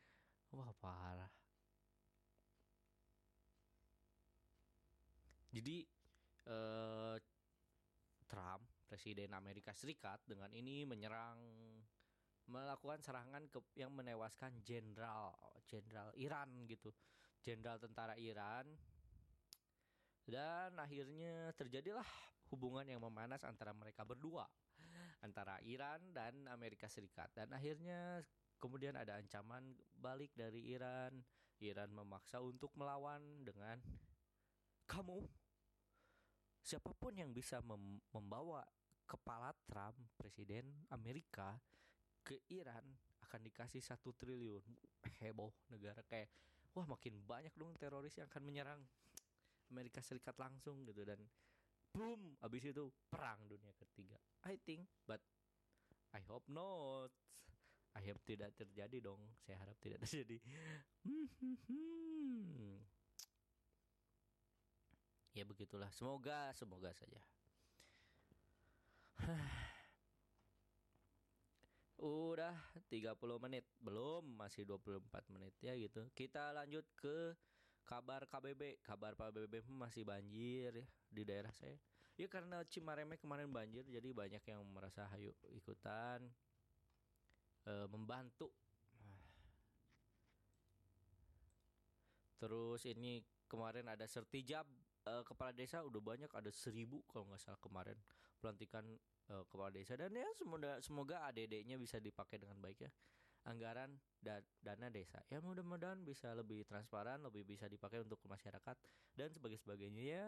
[0.53, 1.42] Wah parah
[5.53, 5.85] Jadi
[6.49, 7.17] eh,
[8.25, 11.37] Trump, presiden Amerika Serikat, dengan ini menyerang,
[12.49, 15.37] melakukan serangan ke yang menewaskan jenderal,
[15.69, 16.89] jenderal Iran gitu,
[17.45, 18.65] jenderal tentara Iran,
[20.25, 22.05] dan akhirnya terjadilah
[22.49, 24.49] hubungan yang memanas antara mereka berdua,
[25.21, 28.25] antara Iran dan Amerika Serikat, dan akhirnya
[28.57, 31.21] kemudian ada ancaman balik dari Iran,
[31.61, 33.77] Iran memaksa untuk melawan dengan
[34.89, 35.42] kamu
[36.63, 38.63] siapa pun yang bisa mem membawa
[39.03, 41.59] kepala Trump presiden Amerika
[42.23, 42.87] ke Iran
[43.27, 44.63] akan dikasih satu triliun
[45.19, 45.99] heboh negara.
[46.07, 46.31] Kayak
[46.71, 48.81] wah makin banyak dong teroris yang akan menyerang
[49.69, 51.03] Amerika Serikat langsung gitu.
[51.03, 51.19] Dan
[51.91, 54.15] boom abis itu perang dunia ketiga.
[54.47, 55.19] I think but
[56.15, 57.11] I hope not.
[57.93, 59.21] I hope tidak terjadi dong.
[59.43, 60.41] Saya harap tidak terjadi
[65.33, 65.89] ya begitulah.
[65.93, 67.21] Semoga semoga saja.
[72.03, 72.53] Udah
[72.89, 73.65] 30 menit.
[73.81, 76.05] Belum masih 24 menit ya gitu.
[76.13, 77.33] Kita lanjut ke
[77.83, 81.75] kabar KBB kabar KBB masih banjir ya di daerah saya.
[82.13, 86.21] Ya karena Cimareme kemarin banjir jadi banyak yang merasa hayu ikutan
[87.65, 88.53] e, membantu.
[92.37, 94.67] Terus ini kemarin ada sertijab
[95.03, 97.97] eh, kepala desa udah banyak ada seribu kalau nggak salah kemarin
[98.39, 98.85] pelantikan
[99.31, 99.99] eh, kepala desa.
[99.99, 102.91] Dan ya semoga semoga ADD-nya bisa dipakai dengan baik ya.
[103.43, 108.77] Anggaran da- dana desa ya mudah-mudahan bisa lebih transparan lebih bisa dipakai untuk masyarakat
[109.19, 110.03] dan sebagai sebagainya.
[110.03, 110.27] Ya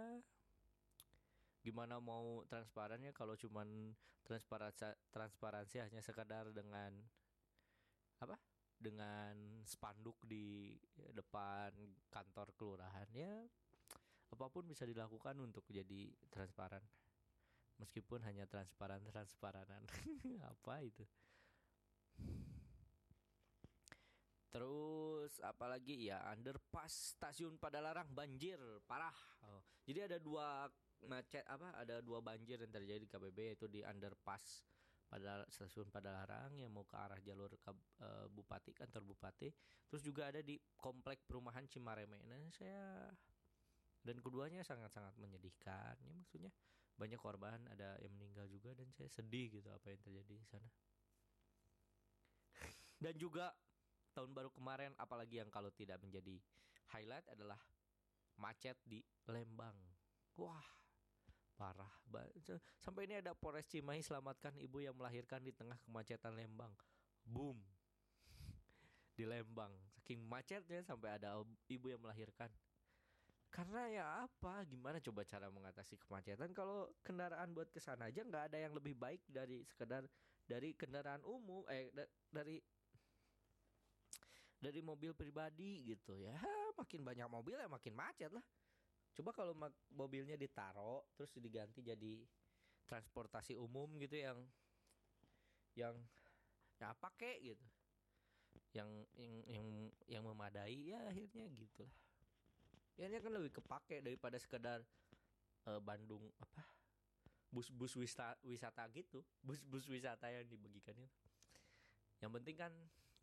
[1.66, 6.92] gimana mau transparannya kalau cuman transparansi transparansi hanya sekadar dengan
[8.20, 8.36] apa?
[8.76, 10.76] Dengan spanduk di
[11.16, 11.72] depan
[12.12, 13.08] kantor kelurahan?
[13.16, 13.48] Ya
[14.32, 16.82] apa pun bisa dilakukan untuk jadi transparan.
[17.76, 19.84] Meskipun hanya transparan transparanan
[20.52, 21.04] apa itu?
[24.56, 26.08] Terus apalagi?
[26.08, 28.56] Ya underpass stasiun Padalarang banjir
[28.88, 29.12] parah.
[29.44, 30.72] Oh, jadi ada dua
[31.12, 31.76] macet apa?
[31.76, 34.64] Ada dua banjir yang terjadi di KBB yaitu di underpass
[35.12, 39.52] pada stasiun Padalarang yang mau ke arah jalur ke eh, Bupati kantor Bupati.
[39.92, 43.12] Terus juga ada di komplek perumahan Cimareme nah saya
[44.06, 45.98] dan keduanya sangat-sangat menyedihkan.
[46.06, 46.54] Ya maksudnya
[46.96, 50.70] banyak korban ada yang meninggal juga dan saya sedih gitu apa yang terjadi di sana.
[53.04, 53.52] Dan juga
[54.16, 56.40] tahun baru kemarin apalagi yang kalau tidak menjadi
[56.96, 57.60] highlight adalah
[58.40, 59.76] macet di Lembang.
[60.40, 60.64] Wah
[61.56, 61.92] parah
[62.84, 66.72] sampai ini ada Polres Cimahi selamatkan ibu yang melahirkan di tengah kemacetan Lembang.
[67.24, 67.58] Boom.
[69.18, 69.72] Di Lembang.
[69.96, 71.42] Saking macetnya sampai ada
[71.72, 72.52] ibu yang melahirkan
[73.56, 74.68] karena ya apa?
[74.68, 76.52] Gimana coba cara mengatasi kemacetan?
[76.52, 80.04] Kalau kendaraan buat ke sana aja nggak ada yang lebih baik dari sekedar
[80.44, 82.60] dari kendaraan umum eh da- dari
[84.60, 86.36] dari mobil pribadi gitu ya.
[86.80, 88.44] Makin banyak mobil ya makin macet lah.
[89.16, 89.56] Coba kalau
[89.96, 92.28] mobilnya ditaro terus diganti jadi
[92.84, 94.44] transportasi umum gitu yang
[95.80, 95.96] yang
[96.76, 97.66] ya pakai gitu.
[98.76, 99.68] Yang yang yang
[100.12, 102.05] yang memadai ya akhirnya gitulah
[102.96, 104.80] ya ini kan lebih kepake daripada sekedar
[105.68, 106.64] eh, Bandung apa
[107.56, 109.24] bus-bus wisata wisata gitu.
[109.40, 111.24] Bus-bus wisata yang dibagikan itu.
[112.20, 112.74] Yang penting kan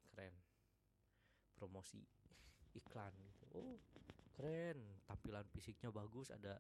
[0.08, 0.32] keren.
[1.52, 2.00] Promosi
[2.72, 3.44] iklan gitu.
[3.52, 3.76] Oh
[4.32, 4.80] keren.
[5.04, 6.32] Tampilan fisiknya bagus.
[6.32, 6.56] Ada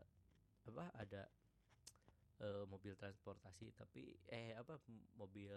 [0.68, 1.22] apa ada
[2.44, 3.72] eh, mobil transportasi.
[3.72, 4.76] Tapi eh apa
[5.16, 5.52] mobil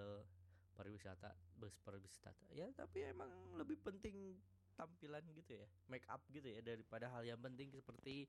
[0.76, 2.52] pariwisata bus pariwisata.
[2.56, 4.40] Ya tapi emang lebih penting
[4.76, 8.28] tampilan gitu ya make up gitu ya daripada hal yang penting seperti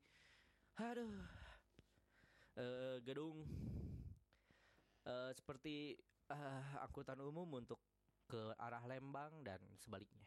[0.79, 1.47] aduh
[2.57, 3.45] eh, gedung.
[5.07, 5.95] Eh, seperti
[6.33, 7.79] eh, angkutan umum untuk
[8.27, 10.27] ke arah Lembang dan sebaliknya.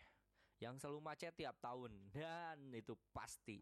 [0.60, 3.60] Yang selalu macet tiap tahun dan itu pasti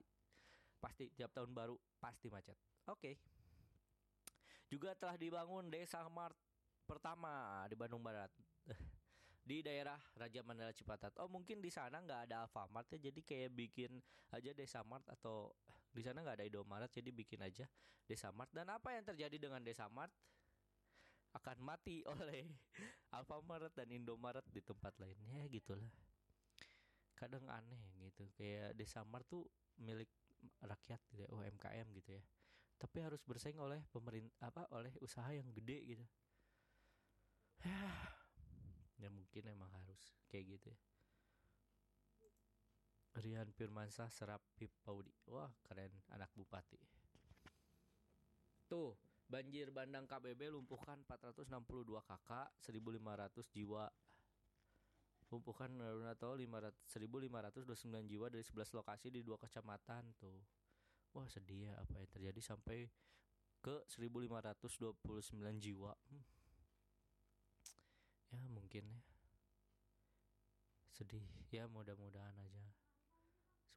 [0.77, 2.57] pasti tiap tahun baru pasti macet.
[2.89, 3.17] Oke.
[4.67, 6.35] Juga telah dibangun desa Mart
[6.83, 8.31] pertama di Bandung Barat
[9.47, 11.15] di daerah Raja Mandala Cipatat.
[11.23, 14.03] Oh mungkin di sana nggak ada Alfamart ya, jadi kayak bikin
[14.36, 15.55] aja Desa Mart atau
[15.95, 17.63] di sana nggak ada Indomaret, jadi bikin aja
[18.03, 18.51] Desa Mart.
[18.51, 20.12] Dan apa yang terjadi dengan Desa Mart
[21.31, 22.43] akan mati oleh
[23.15, 25.88] Alfamart dan Indomaret di tempat lainnya gitulah.
[27.15, 29.47] Kadang aneh gitu, kayak Desa Mart tuh
[29.79, 30.12] milik
[30.60, 32.23] rakyat gitu ya, UMKM gitu ya.
[32.77, 36.05] Tapi harus bersaing oleh pemerintah apa oleh usaha yang gede gitu.
[37.65, 38.16] ya
[39.05, 40.79] mungkin emang harus kayak gitu ya.
[43.17, 45.10] Rian Firmansyah Serap Pip Paudi.
[45.29, 46.77] Wah keren anak bupati.
[48.69, 48.93] Tuh
[49.25, 53.89] banjir bandang KBB lumpuhkan 462 kakak 1500 jiwa.
[55.27, 55.69] Lumpuhkan
[56.07, 60.39] atau 500, 1529 jiwa dari 11 lokasi di dua kecamatan tuh.
[61.17, 62.86] Wah sedih ya apa yang terjadi sampai
[63.65, 65.01] ke 1529
[65.57, 65.91] jiwa.
[65.97, 66.37] Hmm.
[68.33, 68.99] Ya mungkin ya.
[70.91, 71.23] Sedih.
[71.53, 72.63] Ya mudah-mudahan aja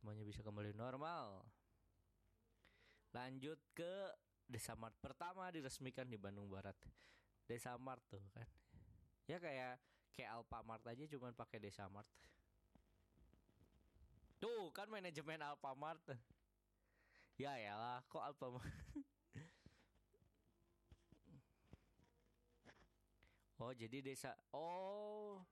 [0.00, 1.44] Semuanya bisa kembali normal.
[3.12, 3.92] Lanjut ke
[4.48, 6.74] Desa Mart pertama diresmikan di Bandung Barat.
[7.44, 8.48] Desa Mart tuh kan?
[9.28, 9.76] Ya kayak
[10.16, 12.08] kayak Alfamart aja cuman pakai Desa Mart.
[14.40, 16.00] Tuh kan manajemen Alfamart
[17.36, 18.64] Ya yalah kok Alfamart
[23.60, 24.32] Oh jadi desa.
[24.56, 25.44] Oh.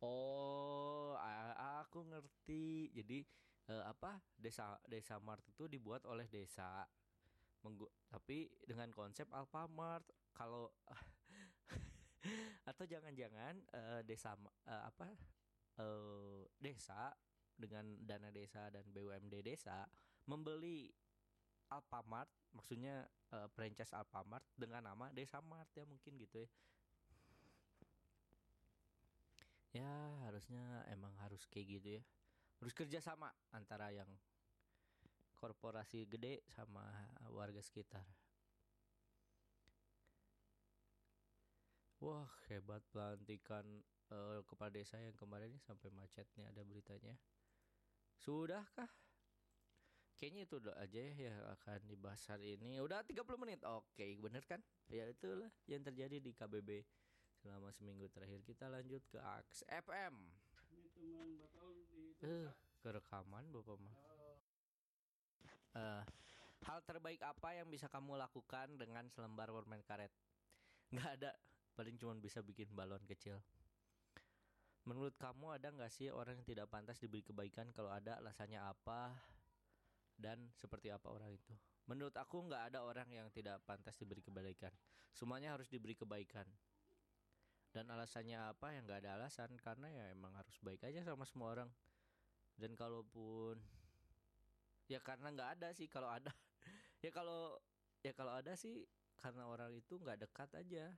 [0.00, 1.12] Oh
[1.84, 2.88] aku ngerti.
[2.96, 3.20] Jadi
[3.68, 6.88] eh, apa desa desa Mart itu dibuat oleh desa.
[7.60, 10.72] Menggu- tapi dengan konsep Alfamart kalau
[12.70, 14.32] atau jangan-jangan eh, desa
[14.68, 15.12] eh, apa
[15.80, 17.12] eh, desa
[17.54, 19.84] dengan dana desa dan BUMD desa
[20.26, 20.88] membeli
[21.72, 26.48] Alfamart maksudnya eh, franchise Alfamart dengan nama Desa Mart ya mungkin gitu ya.
[29.74, 29.92] Ya
[30.30, 32.02] harusnya emang harus kayak gitu ya.
[32.62, 34.06] Harus kerjasama antara yang
[35.34, 36.86] korporasi gede sama
[37.28, 38.06] warga sekitar.
[41.98, 43.66] Wah hebat pelantikan
[44.14, 47.18] uh, kepala desa yang kemarin ini sampai macetnya ada beritanya.
[48.14, 48.88] Sudahkah
[50.14, 52.78] Kayaknya itu udah aja ya yang akan dibahas hari ini.
[52.78, 53.60] Udah 30 menit.
[53.66, 54.62] Oke, bener kan?
[54.86, 56.86] Ya itulah yang terjadi di KBB
[57.42, 58.40] selama seminggu terakhir.
[58.46, 60.14] Kita lanjut ke AX FM.
[62.24, 62.48] Eh,
[62.80, 63.96] kerekaman Bapak mah.
[65.74, 66.02] Uh,
[66.64, 70.14] hal terbaik apa yang bisa kamu lakukan dengan selembar permen karet?
[70.94, 71.30] Nggak ada,
[71.74, 73.42] paling cuma bisa bikin balon kecil.
[74.84, 77.72] Menurut kamu ada nggak sih orang yang tidak pantas diberi kebaikan?
[77.72, 79.16] Kalau ada, alasannya apa?
[80.14, 81.52] Dan seperti apa orang itu.
[81.84, 84.72] Menurut aku nggak ada orang yang tidak pantas diberi kebaikan.
[85.12, 86.48] Semuanya harus diberi kebaikan.
[87.74, 88.72] Dan alasannya apa?
[88.72, 91.70] Yang nggak ada alasan karena ya emang harus baik aja sama semua orang.
[92.56, 93.58] Dan kalaupun
[94.88, 96.30] ya karena nggak ada sih kalau ada
[97.04, 97.56] ya kalau
[98.04, 98.84] ya kalau ada sih
[99.18, 100.94] karena orang itu nggak dekat aja.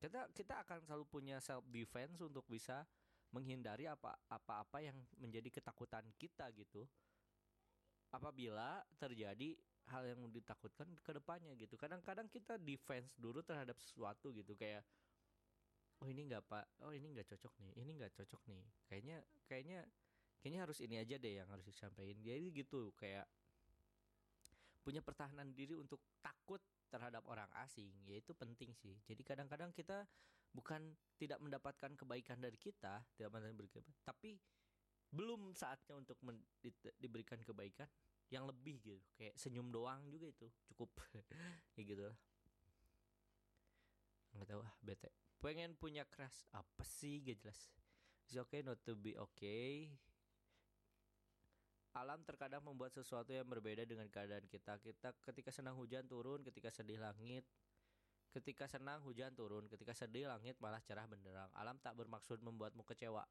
[0.00, 2.86] Kita kita akan selalu punya self defense untuk bisa
[3.34, 6.86] menghindari apa apa-apa yang menjadi ketakutan kita gitu
[8.14, 9.58] apabila terjadi
[9.90, 11.74] hal yang ditakutkan ke depannya gitu.
[11.76, 14.86] Kadang-kadang kita defense dulu terhadap sesuatu gitu kayak
[16.00, 18.64] oh ini nggak pak, oh ini nggak cocok nih, ini nggak cocok nih.
[18.88, 19.18] Kayaknya
[19.50, 19.80] kayaknya
[20.40, 22.16] kayaknya harus ini aja deh yang harus disampaikan.
[22.20, 23.26] Jadi gitu kayak
[24.84, 26.60] punya pertahanan diri untuk takut
[26.92, 28.94] terhadap orang asing, ya itu penting sih.
[29.08, 30.04] Jadi kadang-kadang kita
[30.52, 34.38] bukan tidak mendapatkan kebaikan dari kita, tidak mendapatkan kebaikan, tapi
[35.14, 36.18] belum saatnya untuk
[36.58, 37.86] di diberikan kebaikan
[38.34, 38.98] yang lebih gitu.
[39.14, 40.90] Kayak senyum doang juga itu cukup.
[41.72, 42.18] Kayak gitu lah.
[44.34, 45.10] Nggak tahu ah bete.
[45.38, 47.22] Pengen punya crush apa sih?
[47.22, 47.60] Gak jelas.
[48.26, 49.92] It's okay not to be okay.
[51.94, 54.82] Alam terkadang membuat sesuatu yang berbeda dengan keadaan kita.
[54.82, 57.46] Kita ketika senang hujan turun ketika sedih langit
[58.34, 61.46] ketika senang hujan turun ketika sedih langit malah cerah benderang.
[61.54, 63.22] Alam tak bermaksud membuatmu kecewa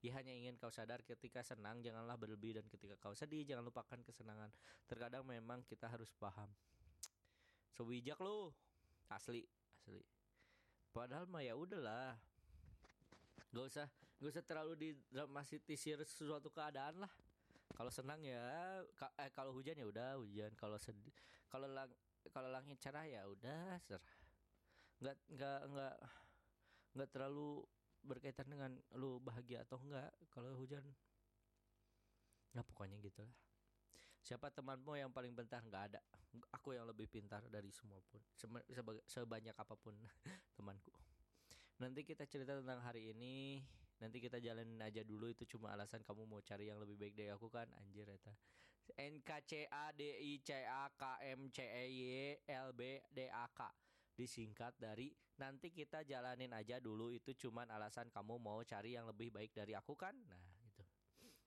[0.00, 4.00] dia hanya ingin kau sadar ketika senang janganlah berlebih dan ketika kau sedih jangan lupakan
[4.00, 4.48] kesenangan.
[4.88, 6.48] Terkadang memang kita harus paham.
[7.76, 8.48] Sewijak lu.
[9.12, 9.44] Asli,
[9.76, 10.00] asli.
[10.90, 12.16] Padahal mah ya udahlah.
[13.52, 13.88] Gak usah,
[14.22, 17.12] gak usah terlalu didramatisir sesuatu keadaan lah.
[17.76, 18.40] Kalau senang ya,
[19.20, 20.54] eh kalau hujan ya udah hujan.
[20.56, 21.12] Kalau sedih,
[21.52, 21.92] kalau lang,
[22.32, 24.06] kalau langit cerah ya udah serah.
[25.00, 25.96] Nggak, nggak, nggak,
[26.96, 27.64] nggak terlalu
[28.04, 30.82] berkaitan dengan lu bahagia atau enggak kalau hujan?
[32.56, 33.32] Nah pokoknya gitulah.
[34.20, 36.00] Siapa temanmu yang paling pintar nggak ada.
[36.60, 38.20] Aku yang lebih pintar dari semua pun.
[39.08, 39.96] Sebanyak apa pun
[40.56, 40.92] temanku.
[41.80, 43.64] Nanti kita cerita tentang hari ini.
[44.00, 45.32] Nanti kita jalanin aja dulu.
[45.32, 47.68] Itu cuma alasan kamu mau cari yang lebih baik dari aku kan?
[47.80, 48.36] Anjir eta.
[49.00, 52.02] N K C A D I C A K M C E Y
[52.44, 53.60] L B D A K
[54.14, 59.32] disingkat dari nanti kita jalanin aja dulu itu cuman alasan kamu mau cari yang lebih
[59.32, 60.12] baik dari aku kan?
[60.28, 60.84] Nah itu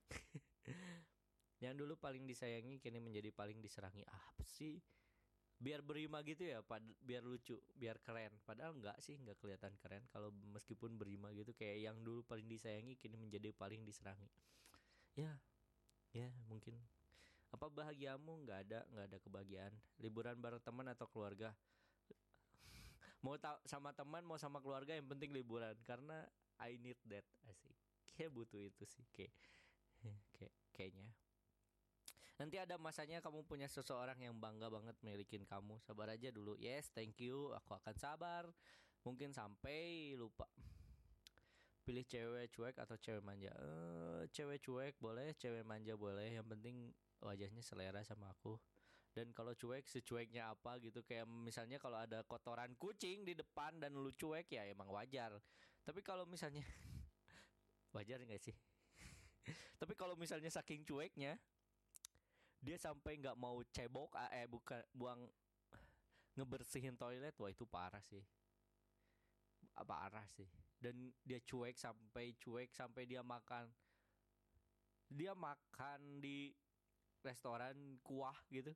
[1.63, 4.01] yang dulu paling disayangi kini menjadi paling diserangi.
[4.09, 4.81] Apa sih?
[5.63, 8.33] Biar berima gitu ya pad biar lucu biar keren.
[8.43, 10.03] Padahal enggak sih enggak kelihatan keren.
[10.09, 14.27] Kalau meskipun berima gitu kayak yang dulu paling disayangi kini menjadi paling diserangi.
[15.13, 15.37] Ya
[16.11, 16.75] ya mungkin.
[17.53, 18.43] Apa bahagiamu?
[18.43, 19.73] Nggak ada nggak ada kebahagiaan.
[20.01, 21.53] Liburan bareng teman atau keluarga
[23.23, 25.73] mau ta sama teman mau sama keluarga yang penting liburan.
[25.87, 26.27] Karena
[26.59, 27.73] I need that asik.
[28.13, 29.33] Kayak butuh itu sih kayak
[30.35, 31.07] kayak kayaknya.
[32.37, 35.79] Nanti ada masanya kamu punya seseorang yang bangga banget milikin kamu.
[35.81, 36.59] Sabar aja dulu.
[36.59, 37.55] Yes thank you.
[37.63, 38.43] Aku akan sabar.
[39.07, 40.45] Mungkin sampai lupa.
[41.83, 43.51] Pilih cewek cuek atau cewek manja?
[43.59, 46.31] Uh, cewek cuek boleh cewek manja boleh.
[46.35, 46.75] Yang penting
[47.23, 48.59] wajahnya selera sama aku
[49.13, 53.93] dan kalau cuek secueknya apa gitu kayak misalnya kalau ada kotoran kucing di depan dan
[53.93, 55.37] lu cuek ya emang wajar.
[55.85, 56.65] Tapi kalau misalnya
[57.95, 58.57] wajar nggak sih?
[59.79, 61.37] Tapi kalau misalnya saking cueknya
[62.57, 65.29] dia sampai nggak mau cebok ah, eh bukan buang
[66.33, 68.25] ngebersihin toilet wah itu parah sih.
[69.77, 70.49] Apa parah sih.
[70.81, 73.69] Dan dia cuek sampai cuek sampai dia makan
[75.13, 76.49] dia makan di
[77.21, 78.73] restoran kuah gitu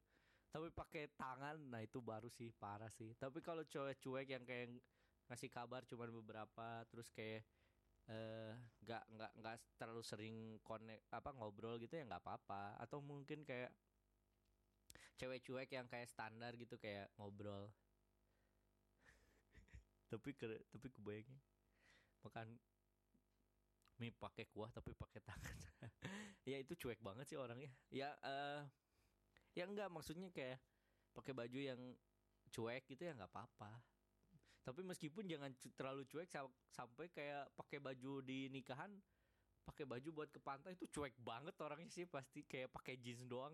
[0.47, 3.13] tapi pakai tangan nah itu baru sih parah sih.
[3.19, 4.79] Tapi kalau cewek cuek yang kayak
[5.27, 7.43] ngasih kabar cuma beberapa terus kayak
[8.07, 8.55] eh
[8.87, 12.79] nggak uh, nggak nggak terlalu sering connect apa ngobrol gitu ya nggak apa-apa.
[12.79, 13.71] Atau mungkin kayak
[15.19, 17.67] cewek cuek yang kayak standar gitu kayak ngobrol.
[20.11, 21.39] Tapi ke tapi kebayangnya
[22.23, 22.47] makan
[23.97, 25.57] mie pakai kuah tapi pakai tangan.
[26.47, 27.67] Ya itu cuek banget sih orangnya.
[27.91, 28.63] Ya eh
[29.57, 30.61] ya enggak maksudnya kayak
[31.17, 31.81] pakai baju yang
[32.53, 33.81] cuek gitu ya nggak apa-apa.
[34.61, 38.93] Tapi meskipun jangan terlalu cuek sa- sampai kayak pakai baju di nikahan
[39.67, 43.51] pakai baju buat ke pantai itu cuek banget orangnya sih pasti kayak pakai jeans doang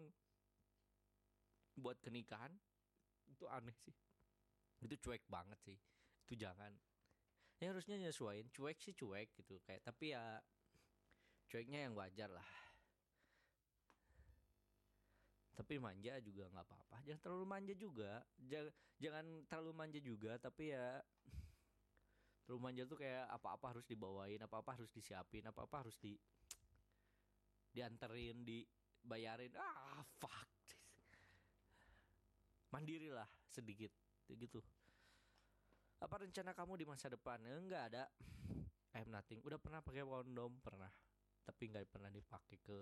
[1.80, 2.54] buat ke nikahan.
[3.26, 3.96] Itu aneh sih.
[4.84, 5.78] Itu cuek banget sih.
[6.28, 6.70] Itu jangan.
[7.58, 9.58] Ya harusnya nyesuaiin cuek sih cuek gitu.
[9.64, 10.38] Kayak tapi ya
[11.48, 12.63] cueknya yang wajar lah
[15.54, 16.98] tapi manja juga nggak apa-apa.
[17.06, 18.12] Jangan terlalu manja juga.
[18.42, 21.02] Jangan jangan terlalu manja juga tapi ya
[22.44, 26.18] terlalu manja tuh kayak apa-apa harus dibawain apa-apa harus disiapin apa-apa harus di
[27.74, 29.54] dianterin dibayarin.
[29.58, 30.50] Ah fuck.
[32.74, 33.94] Mandiri lah sedikit
[34.34, 34.58] gitu.
[36.02, 37.38] Apa rencana kamu di masa depan?
[37.46, 38.10] Enggak ada.
[38.94, 39.40] I have nothing.
[39.46, 40.90] Udah pernah pakai kondom pernah.
[41.46, 42.78] Tapi nggak pernah dipakai ke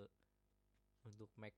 [1.06, 1.58] untuk make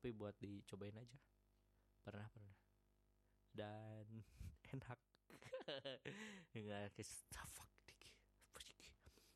[0.00, 1.18] tapi buat dicobain aja.
[2.00, 2.56] Pernah pernah.
[3.52, 4.24] Dan
[4.72, 4.96] enak.
[6.96, 7.68] Ke fuck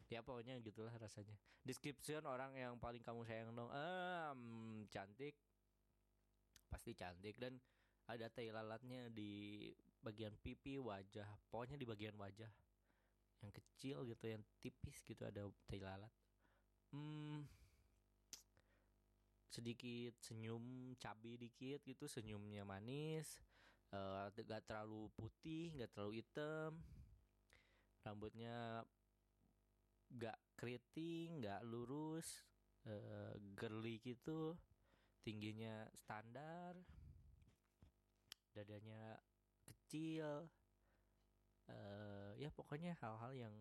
[0.09, 1.37] ya pokoknya gitulah rasanya.
[1.61, 3.69] Description orang yang paling kamu sayang dong.
[3.77, 5.37] Ehm, cantik.
[6.73, 7.37] Pasti cantik.
[7.37, 7.61] Dan
[8.09, 9.69] ada tai lalatnya di
[10.01, 11.29] bagian pipi wajah.
[11.53, 12.49] Pokoknya di bagian wajah.
[13.45, 16.13] Yang kecil gitu yang tipis gitu ada tai lalat.
[16.89, 17.64] Hmm
[19.55, 23.39] sedikit senyum cabi dikit gitu senyumnya manis
[23.95, 26.75] eh, gak terlalu putih gak terlalu hitam
[28.03, 28.83] rambutnya
[30.19, 32.43] gak keriting gak lurus
[32.91, 34.59] eh, girly gitu
[35.23, 36.75] tingginya standar
[38.51, 39.19] dadanya
[39.65, 40.51] kecil
[41.65, 43.55] eh ya pokoknya hal-hal yang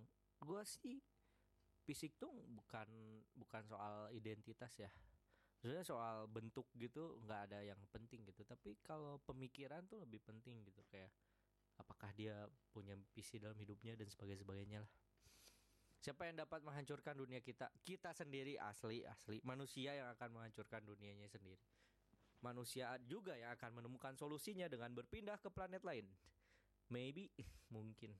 [0.43, 0.99] gua sih
[1.87, 2.87] fisik tuh bukan
[3.31, 4.91] bukan soal identitas ya
[5.63, 8.43] sebenarnya soal bentuk gitu nggak ada yang penting gitu.
[8.43, 11.07] Tapi kalau pemikiran tuh lebih penting gitu kayak
[11.79, 12.35] apakah dia
[12.75, 14.91] punya visi dalam hidupnya dan sebagainya sebagainya lah.
[16.03, 17.71] Siapa yang dapat menghancurkan dunia kita?
[17.79, 19.39] Kita sendiri asli asli.
[19.47, 21.63] Manusia yang akan menghancurkan dunianya sendiri.
[22.43, 26.03] Manusia juga yang akan menemukan solusinya dengan berpindah ke planet lain.
[26.91, 27.31] Maybe
[27.75, 28.11] mungkin.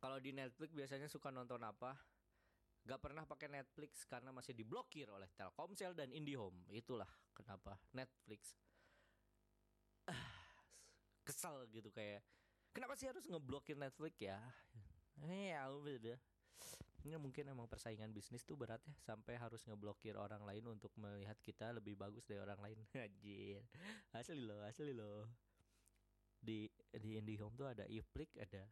[0.00, 1.92] Kalau di Netflix biasanya suka nonton apa
[2.90, 6.66] Gak pernah pakai Netflix karena masih diblokir oleh Telkomsel dan IndiHome.
[6.74, 8.58] Itulah kenapa Netflix
[10.10, 10.26] ah,
[11.22, 12.18] kesel gitu kayak
[12.74, 14.42] kenapa sih harus ngeblokir Netflix ya?
[15.22, 16.18] Eh, ya udah.
[17.00, 21.38] Ini mungkin emang persaingan bisnis tuh berat ya sampai harus ngeblokir orang lain untuk melihat
[21.40, 22.76] kita lebih bagus dari orang lain.
[23.06, 23.64] Anjir.
[24.12, 25.30] Asli loh, asli loh.
[26.42, 28.66] Di di IndiHome tuh ada iflik, ada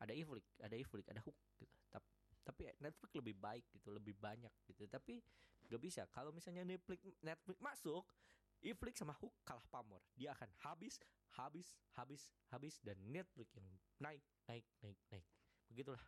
[0.00, 1.76] ada iflik, ada iflik, ada hook gitu.
[1.90, 2.07] Tapi
[2.48, 5.20] tapi Netflix lebih baik gitu lebih banyak gitu tapi
[5.68, 8.08] gak bisa kalau misalnya Netflix Netflix masuk
[8.64, 10.96] Iflix sama Hook kalah pamor dia akan habis
[11.36, 13.68] habis habis habis dan Netflix yang
[14.00, 15.28] naik naik naik naik
[15.68, 16.00] begitulah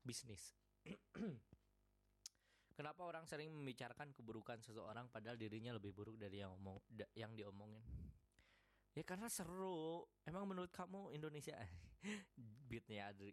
[0.00, 0.56] bisnis
[2.76, 6.76] Kenapa orang sering membicarakan keburukan seseorang padahal dirinya lebih buruk dari yang omong
[7.16, 7.80] yang diomongin?
[8.92, 10.04] Ya karena seru.
[10.28, 11.56] Emang menurut kamu Indonesia
[12.68, 13.32] beatnya Adri.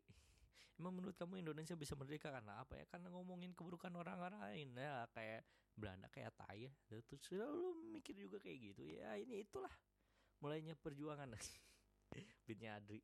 [0.74, 2.86] Emang menurut kamu Indonesia bisa merdeka karena apa ya?
[2.89, 5.45] Karena ngomongin keburukan orang lain ya kayak
[5.78, 6.74] Belanda kayak tai ya.
[6.89, 9.14] Terus lu mikir juga kayak gitu ya.
[9.18, 9.72] Ini itulah
[10.41, 11.30] mulainya perjuangan.
[12.45, 13.01] Beatnya Adri.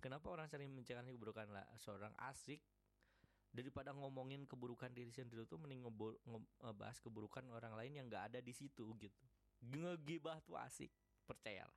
[0.00, 2.60] Kenapa orang sering membicarakan keburukan lah seorang asik
[3.50, 8.32] daripada ngomongin keburukan diri sendiri tuh mending ngebo- nge- ngebahas keburukan orang lain yang nggak
[8.32, 9.24] ada di situ gitu.
[9.60, 10.88] Ngegibah tuh asik,
[11.28, 11.76] percayalah.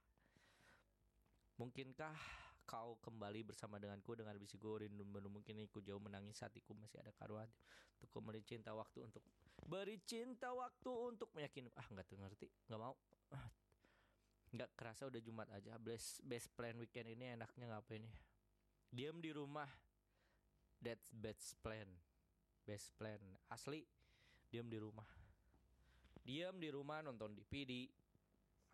[1.59, 2.15] Mungkinkah
[2.63, 7.47] kau kembali bersama denganku dengan bisiku rindu mungkin ku jauh menangis hatiku masih ada karuan
[7.99, 9.23] untuk kembali cinta waktu untuk
[9.63, 12.95] beri cinta waktu untuk meyakin ah nggak ngerti nggak mau.
[13.31, 13.47] Ah,
[14.53, 18.15] nggak kerasa udah Jumat aja best best plan weekend ini enaknya ngapain ya?
[18.93, 19.69] Diam di rumah
[20.83, 21.87] that's best plan
[22.67, 23.87] best plan asli
[24.51, 25.07] diam di rumah.
[26.23, 27.87] Diam di rumah nonton DVD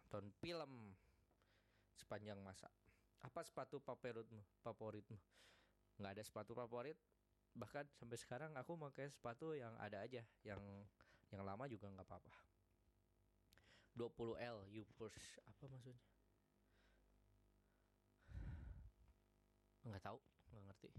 [0.09, 0.97] nonton film
[1.95, 2.67] sepanjang masa
[3.19, 4.41] apa sepatu favoritmu?
[4.63, 5.17] Favoritmu?
[5.99, 6.95] Nggak ada sepatu favorit.
[7.55, 10.23] Bahkan sampai sekarang aku pakai sepatu yang ada aja.
[10.45, 10.61] Yang
[11.29, 12.33] yang lama juga nggak apa-apa.
[13.97, 15.19] 20L you first.
[15.49, 15.99] Apa maksudnya?
[19.83, 20.19] Nggak tahu.
[20.55, 20.89] Nggak ngerti.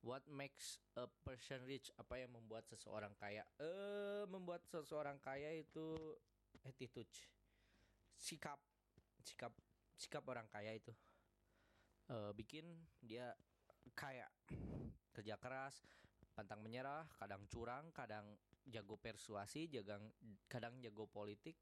[0.00, 1.92] What makes a person rich?
[2.00, 3.44] Apa yang membuat seseorang kaya?
[3.60, 6.16] Eh, membuat seseorang kaya itu
[6.64, 7.12] attitude,
[8.16, 8.56] sikap,
[9.20, 9.52] sikap,
[10.00, 10.92] sikap orang kaya itu.
[12.10, 12.64] eh, bikin
[13.04, 13.36] dia
[13.94, 14.26] kaya
[15.14, 15.84] kerja keras
[16.34, 18.24] pantang menyerah kadang curang kadang
[18.66, 20.08] jago persuasi kadang
[20.48, 21.54] kadang jago politik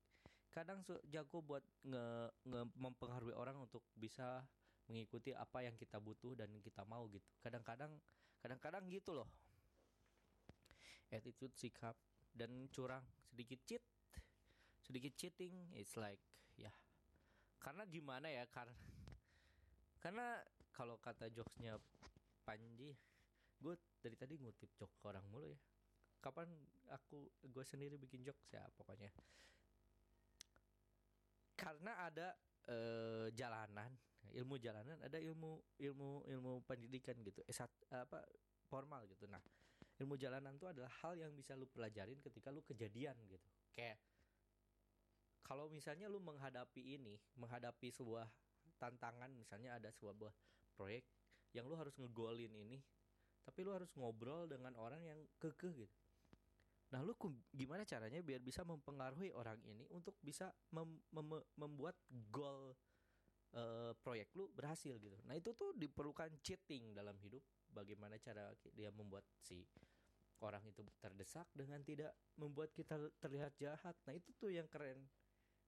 [0.48, 0.80] kadang
[1.12, 2.04] jago buat nge,
[2.48, 4.40] nge- mempengaruhi orang untuk bisa
[4.88, 7.28] mengikuti apa yang kita butuh dan kita mau gitu.
[7.44, 7.92] Kadang-kadang
[8.40, 9.28] kadang-kadang gitu loh.
[11.12, 11.92] Attitude sikap
[12.32, 13.04] dan curang.
[13.28, 13.84] Sedikit cheat
[14.80, 16.20] sedikit cheating it's like
[16.56, 16.72] ya
[17.58, 18.74] karena gimana ya karena
[20.02, 20.26] karena
[20.70, 21.78] kalau kata jokesnya
[22.46, 22.96] Panji
[23.58, 25.58] gue dari tadi ngutip jok orang mulu ya.
[26.22, 26.48] Kapan
[26.88, 29.10] aku gue sendiri bikin jokes ya pokoknya.
[31.58, 32.32] Karena ada
[32.70, 33.92] eh, jalanan
[34.28, 38.22] ilmu jalanan ada ilmu ilmu ilmu pendidikan gitu eh, sat- apa
[38.70, 39.26] formal gitu.
[39.28, 39.42] Nah
[39.98, 43.44] ilmu jalanan itu adalah hal yang bisa lu pelajarin ketika lu kejadian gitu.
[43.74, 43.98] Kayak
[45.48, 48.28] kalau misalnya lu menghadapi ini menghadapi sebuah
[48.76, 50.12] tantangan misalnya ada sebuah
[50.76, 51.08] proyek
[51.56, 52.78] yang lu harus ngegolin ini
[53.48, 55.96] tapi lu harus ngobrol dengan orang yang kekeh gitu.
[56.92, 57.16] Nah lu
[57.56, 61.96] gimana caranya biar bisa mempengaruhi orang ini untuk bisa mem- mem- membuat
[62.28, 62.76] goal
[63.56, 65.16] eh, proyek lu berhasil gitu?
[65.24, 67.40] Nah itu tuh diperlukan cheating dalam hidup.
[67.72, 69.64] Bagaimana cara dia membuat si
[70.44, 73.96] orang itu terdesak dengan tidak membuat kita terlihat jahat.
[74.04, 75.08] Nah itu tuh yang keren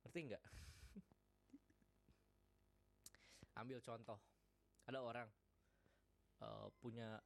[0.05, 0.45] ngerti nggak?
[3.61, 4.19] Ambil contoh.
[4.89, 5.29] Ada orang
[6.41, 7.21] eh, punya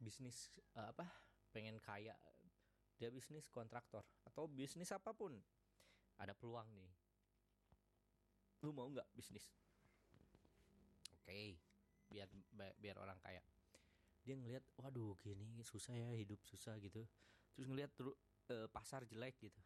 [0.00, 1.06] bisnis eh, apa
[1.52, 2.16] pengen kaya.
[2.96, 5.36] Dia bisnis kontraktor atau bisnis apa pun.
[6.16, 6.92] Ada peluang nih.
[8.64, 9.52] Lu mau nggak bisnis?
[11.20, 11.60] Oke
[12.06, 13.42] biar ba- biar orang kaya.
[14.24, 17.04] Dia ngelihat waduh gini susah ya hidup susah gitu.
[17.52, 17.92] Terus ngelihat
[18.50, 19.60] eh, pasar jelek gitu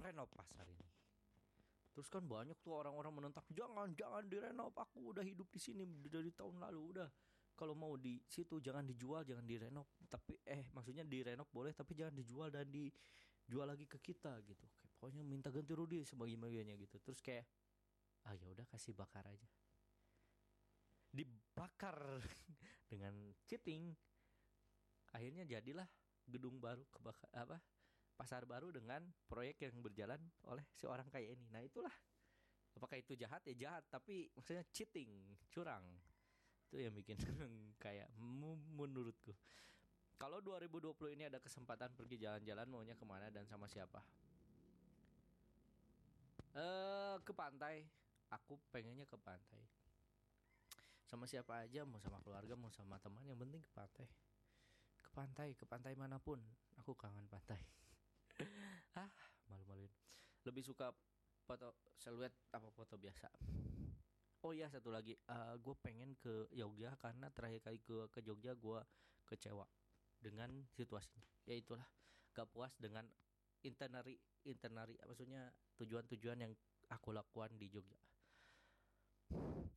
[0.00, 0.88] renov pasar ini.
[1.90, 6.32] Terus kan banyak tuh orang-orang menentang jangan jangan direnov aku udah hidup di sini dari
[6.32, 7.08] tahun lalu udah.
[7.52, 9.84] Kalau mau di situ jangan dijual jangan direnov.
[10.08, 14.66] Tapi eh maksudnya direnov boleh tapi jangan dijual dan dijual lagi ke kita gitu.
[14.96, 16.96] Pokoknya minta ganti rugi sebagaimana gitu.
[17.04, 17.44] Terus kayak
[18.24, 19.48] ah ya udah kasih bakar aja.
[21.10, 21.98] Dibakar
[22.90, 23.12] dengan
[23.44, 23.92] cheating
[25.10, 25.88] akhirnya jadilah
[26.30, 27.58] gedung baru kebakar apa
[28.20, 29.00] pasar baru dengan
[29.32, 31.48] proyek yang berjalan oleh seorang kaya ini.
[31.48, 31.92] Nah itulah.
[32.76, 33.40] Apakah itu jahat?
[33.48, 35.08] Ya jahat tapi maksudnya cheating
[35.48, 35.80] curang.
[36.68, 37.16] Itu yang bikin
[37.84, 38.12] kayak
[38.76, 39.32] menurutku.
[40.20, 44.04] Kalau 2020 ini ada kesempatan pergi jalan-jalan maunya ke mana dan sama siapa?
[46.52, 47.88] Eh ke pantai.
[48.36, 49.64] Aku pengennya ke pantai.
[51.08, 54.06] Sama siapa aja mau sama keluarga mau sama teman yang penting ke pantai.
[55.00, 56.36] Ke pantai ke pantai mana pun.
[56.84, 57.80] Aku kangen pantai
[59.00, 59.10] ah
[59.50, 59.90] malu-maluin.
[60.46, 60.92] Lebih suka
[61.44, 63.28] foto siluet apa foto biasa.
[64.46, 65.16] Oh iya satu lagi.
[65.60, 68.80] Gue pengen ke Jogja karena terakhir kali ke ke Jogja gue
[69.28, 69.66] kecewa
[70.16, 71.24] dengan situasinya.
[71.44, 71.84] Ya itulah
[72.32, 73.04] gak puas dengan
[73.60, 74.16] internari
[74.48, 76.52] internari maksudnya tujuan-tujuan yang
[76.88, 78.00] aku lakukan di Jogja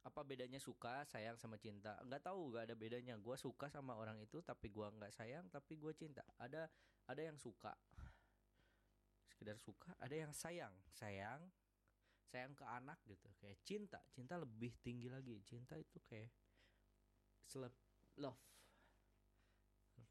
[0.03, 1.97] apa bedanya suka sayang sama cinta?
[2.05, 3.16] Nggak tahu nggak ada bedanya.
[3.18, 6.22] Gue suka sama orang itu tapi gue nggak sayang tapi gue cinta.
[6.38, 6.70] Ada
[7.09, 7.74] ada yang suka
[9.34, 11.41] sekedar suka ada yang sayang sayang
[12.34, 13.29] sayang ke anak gitu.
[13.38, 15.38] Kayak cinta cinta lebih tinggi lagi.
[15.45, 16.34] Cinta itu kayak
[17.45, 17.73] seleb
[18.17, 18.41] love.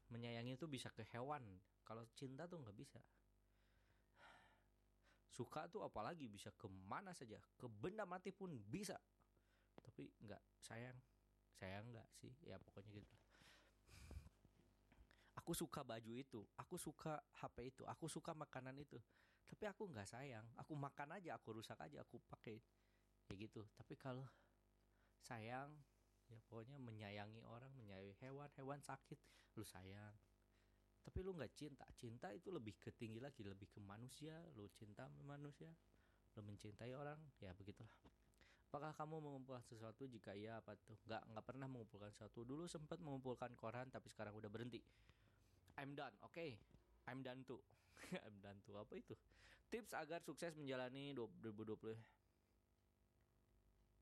[0.07, 1.43] Menyayangi itu bisa ke hewan.
[1.83, 3.03] Kalau cinta tuh nggak bisa.
[5.27, 7.41] Suka tuh apalagi bisa ke mana saja.
[7.59, 8.95] Ke benda mati pun bisa.
[9.75, 10.95] Tapi nggak sayang.
[11.59, 12.31] Sayang nggak sih?
[12.47, 13.22] Ya pokoknya gitu
[15.43, 18.95] aku suka baju itu aku suka HP itu aku suka makanan itu.
[19.43, 22.63] Tapi aku nggak sayang aku makan aja aku rusak aja aku pakai.
[23.27, 23.67] Ya gitu.
[23.75, 24.23] Tapi kalau
[25.19, 25.75] sayang
[26.31, 29.19] ya pokoknya menyayangi orang menyayangi hewan hewan sakit
[29.59, 30.15] lu sayang.
[31.03, 35.11] Tapi lu nggak cinta cinta itu lebih ke tinggi lagi lebih ke manusia lu cinta
[35.27, 35.67] manusia
[36.39, 37.91] lu mencintai orang ya begitulah.
[38.71, 40.07] Apakah kamu mengumpulkan sesuatu?
[40.07, 40.95] Jika iya apa tuh?
[41.03, 42.47] Nggak nggak pernah mengumpulkan sesuatu.
[42.47, 44.79] Dulu sempat mengumpulkan koran tapi sekarang udah berhenti
[45.79, 46.45] I'm done oke.
[47.09, 47.59] I'm done too.
[48.25, 48.77] I'm done too.
[48.77, 49.15] Apa itu?
[49.67, 51.97] Tips agar sukses menjalani 2020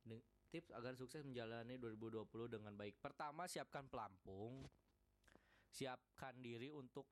[0.03, 2.99] Den- tips agar sukses menjalani 2020 dengan baik.
[2.99, 4.67] Pertama siapkan pelampung.
[5.71, 7.07] Siapkan diri untuk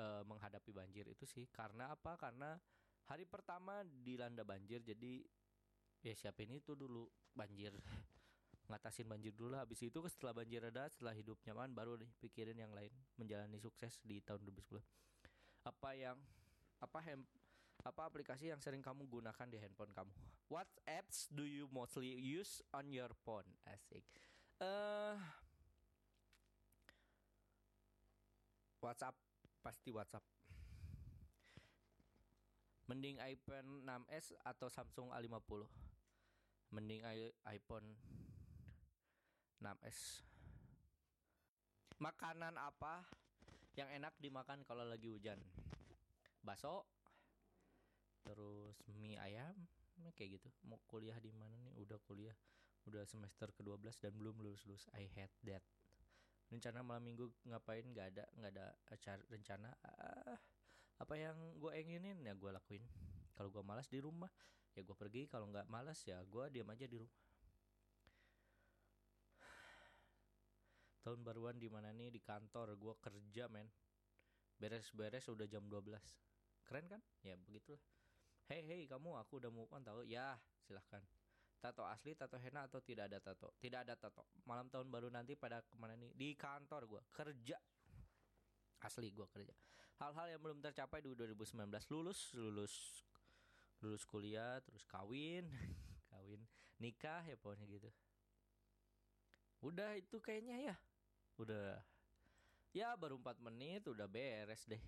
[0.00, 1.04] eh, menghadapi banjir.
[1.12, 1.44] Itu sih.
[1.52, 2.16] Karena apa?
[2.16, 2.56] Karena
[3.10, 5.20] hari pertama dilanda banjir jadi
[6.00, 7.74] ya siapin itu dulu banjir
[8.70, 9.66] ngatasin banjir dulu lah.
[9.66, 13.98] habis itu setelah banjir reda setelah hidup nyaman baru deh pikirin yang lain menjalani sukses
[14.06, 14.78] di tahun 2010
[15.66, 16.16] apa yang
[16.80, 17.20] apa hem
[17.80, 20.12] Apa aplikasi yang sering kamu gunakan di handphone kamu?
[20.52, 23.48] What apps do you mostly use on your phone?
[23.64, 24.04] Asik.
[24.60, 25.16] Eh uh,
[28.84, 29.16] WhatsApp
[29.64, 30.24] pasti WhatsApp.
[32.88, 35.62] Mending iPhone 6s atau Samsung A50?
[36.74, 37.06] Mending
[37.46, 37.86] iPhone
[39.60, 40.24] 6s.
[42.00, 43.04] Makanan apa
[43.76, 45.36] yang enak dimakan kalau lagi hujan?
[46.40, 46.88] Baso,
[48.24, 49.52] terus mie ayam
[50.16, 50.48] kayak gitu.
[50.64, 51.76] Mau kuliah di mana nih?
[51.76, 52.32] Udah kuliah.
[52.88, 55.60] Udah semester ke-12 dan belum lulus lulus I hate that.
[56.48, 57.84] Rencana malam minggu ngapain?
[57.84, 59.68] Nggak ada nggak ada acara rencana.
[59.84, 60.40] Ah,
[60.96, 62.16] apa yang gue inginin?
[62.24, 62.80] Ya gue lakuin.
[63.36, 64.32] Kalau gue malas di rumah
[64.72, 65.28] ya gue pergi.
[65.28, 67.29] Kalau nggak malas ya gue diam aja di rumah
[71.00, 72.12] tahun baruan di mana nih?
[72.12, 72.76] Di kantor.
[72.76, 73.68] Gue kerja men.
[74.60, 75.96] Beres-beres udah jam 12
[76.70, 77.02] keren kan?
[77.26, 77.82] Ya begitulah.
[78.46, 80.06] Hei hei kamu aku udah move on tahu?
[80.06, 81.02] Ya silahkan.
[81.58, 83.50] Tato asli tato henna atau tidak ada tato?
[83.58, 84.30] Tidak ada tato.
[84.46, 86.14] Malam tahun baru nanti pada ke mana nih?
[86.14, 87.58] Di kantor gue kerja.
[88.86, 89.52] Asli gue kerja.
[90.00, 92.74] Hal-hal yang belum tercapai di 2019 lulus lulus.
[93.82, 95.48] Lulus kuliah terus kawin.
[96.10, 96.40] Kawin.
[96.80, 97.90] Nikah ya pokoknya gitu.
[99.60, 100.76] Udah itu kayaknya ya
[101.40, 101.80] udah.
[102.70, 104.80] Ya baru 4 menit udah beres deh.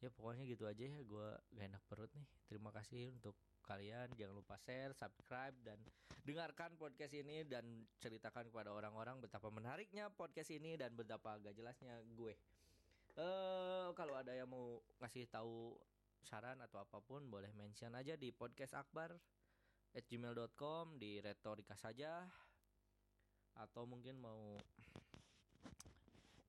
[0.00, 2.26] Ya pokoknya gitu aja ya gue gak enak perut nih.
[2.48, 3.36] Terima kasih untuk
[3.68, 4.10] kalian.
[4.16, 5.76] Jangan lupa share subscribe dan
[6.24, 12.00] dengarkan podcast ini dan ceritakan kepada orang-orang betapa menariknya podcast ini dan betapa gak jelasnya
[12.16, 12.34] gue.
[13.14, 15.76] Eh uh, kalau ada yang mau ngasih tahu
[16.24, 19.16] saran atau apa pun boleh mention aja di podcast akbar
[19.96, 22.28] at gmail.com di retorika saja
[23.58, 24.58] atau mungkin mau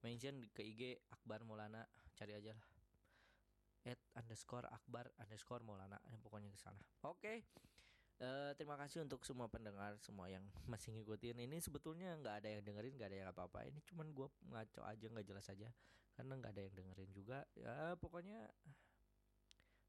[0.02, 1.86] mention ke IG Akbar Maulana
[2.18, 2.66] cari aja lah.
[3.82, 6.78] At underscore akbar underscore maulana pokoknya ke sana.
[7.02, 7.38] Oke okay.
[8.22, 11.42] Uh, terima kasih untuk semua pendengar semua yang masih ngikutin.
[11.42, 13.66] Ini sebetulnya nggak ada yang dengerin nggak ada yang apa-apa.
[13.66, 15.74] Ini cuman gue ngaco aja nggak jelas aja.
[16.14, 17.42] Karena nggak ada yang dengerin juga.
[17.58, 18.46] Ya pokoknya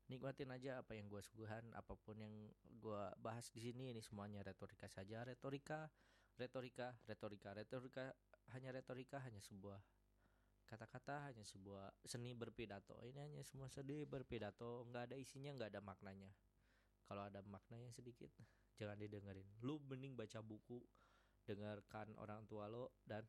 [0.08, 2.32] nikmatin aja apa yang gue suguhan apa pun yang
[2.80, 3.92] gue bahas di sini.
[3.92, 5.28] Ini semuanya retorika saja.
[5.28, 5.92] Retorika
[6.36, 7.52] retorika retorika.
[7.56, 8.12] Retorika
[8.56, 9.80] hanya retorika hanya sebuah
[10.72, 12.96] kata-kata hanya sebuah seni berpidato.
[13.04, 14.88] Ini hanya semua sedih berpidato.
[14.88, 16.32] Nggak ada isinya nggak ada maknanya.
[17.04, 18.32] Kalau ada maknanya sedikit
[18.80, 19.44] jangan didengerin.
[19.60, 20.80] Lu mending baca buku
[21.44, 23.26] dengarkan orang tua lo dan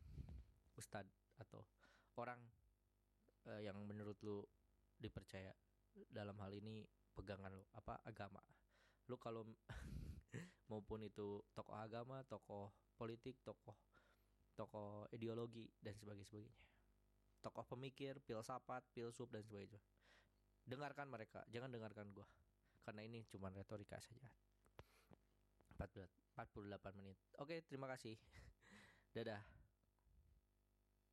[0.78, 1.04] ustad
[1.36, 1.66] atau
[2.16, 2.40] orang
[3.50, 4.40] uh, yang menurut lu
[4.96, 5.52] dipercaya
[6.10, 8.40] dalam hal ini pegangan lu apa agama.
[9.12, 9.44] Lu kalau
[10.72, 12.72] maupun itu tokoh agama tokoh
[13.04, 13.76] politik tokoh
[14.56, 16.48] tokoh ideologi dan sebagainya
[17.44, 19.84] tokoh pemikir, filsafat, filsuf dan sebagainya.
[20.64, 22.24] Dengarkan mereka, jangan dengarkan gua.
[22.88, 24.32] Karena ini cuma retorika saja.
[25.76, 26.00] 48
[26.96, 27.20] menit.
[27.44, 28.16] Oke, terima kasih.
[29.16, 29.63] Dadah.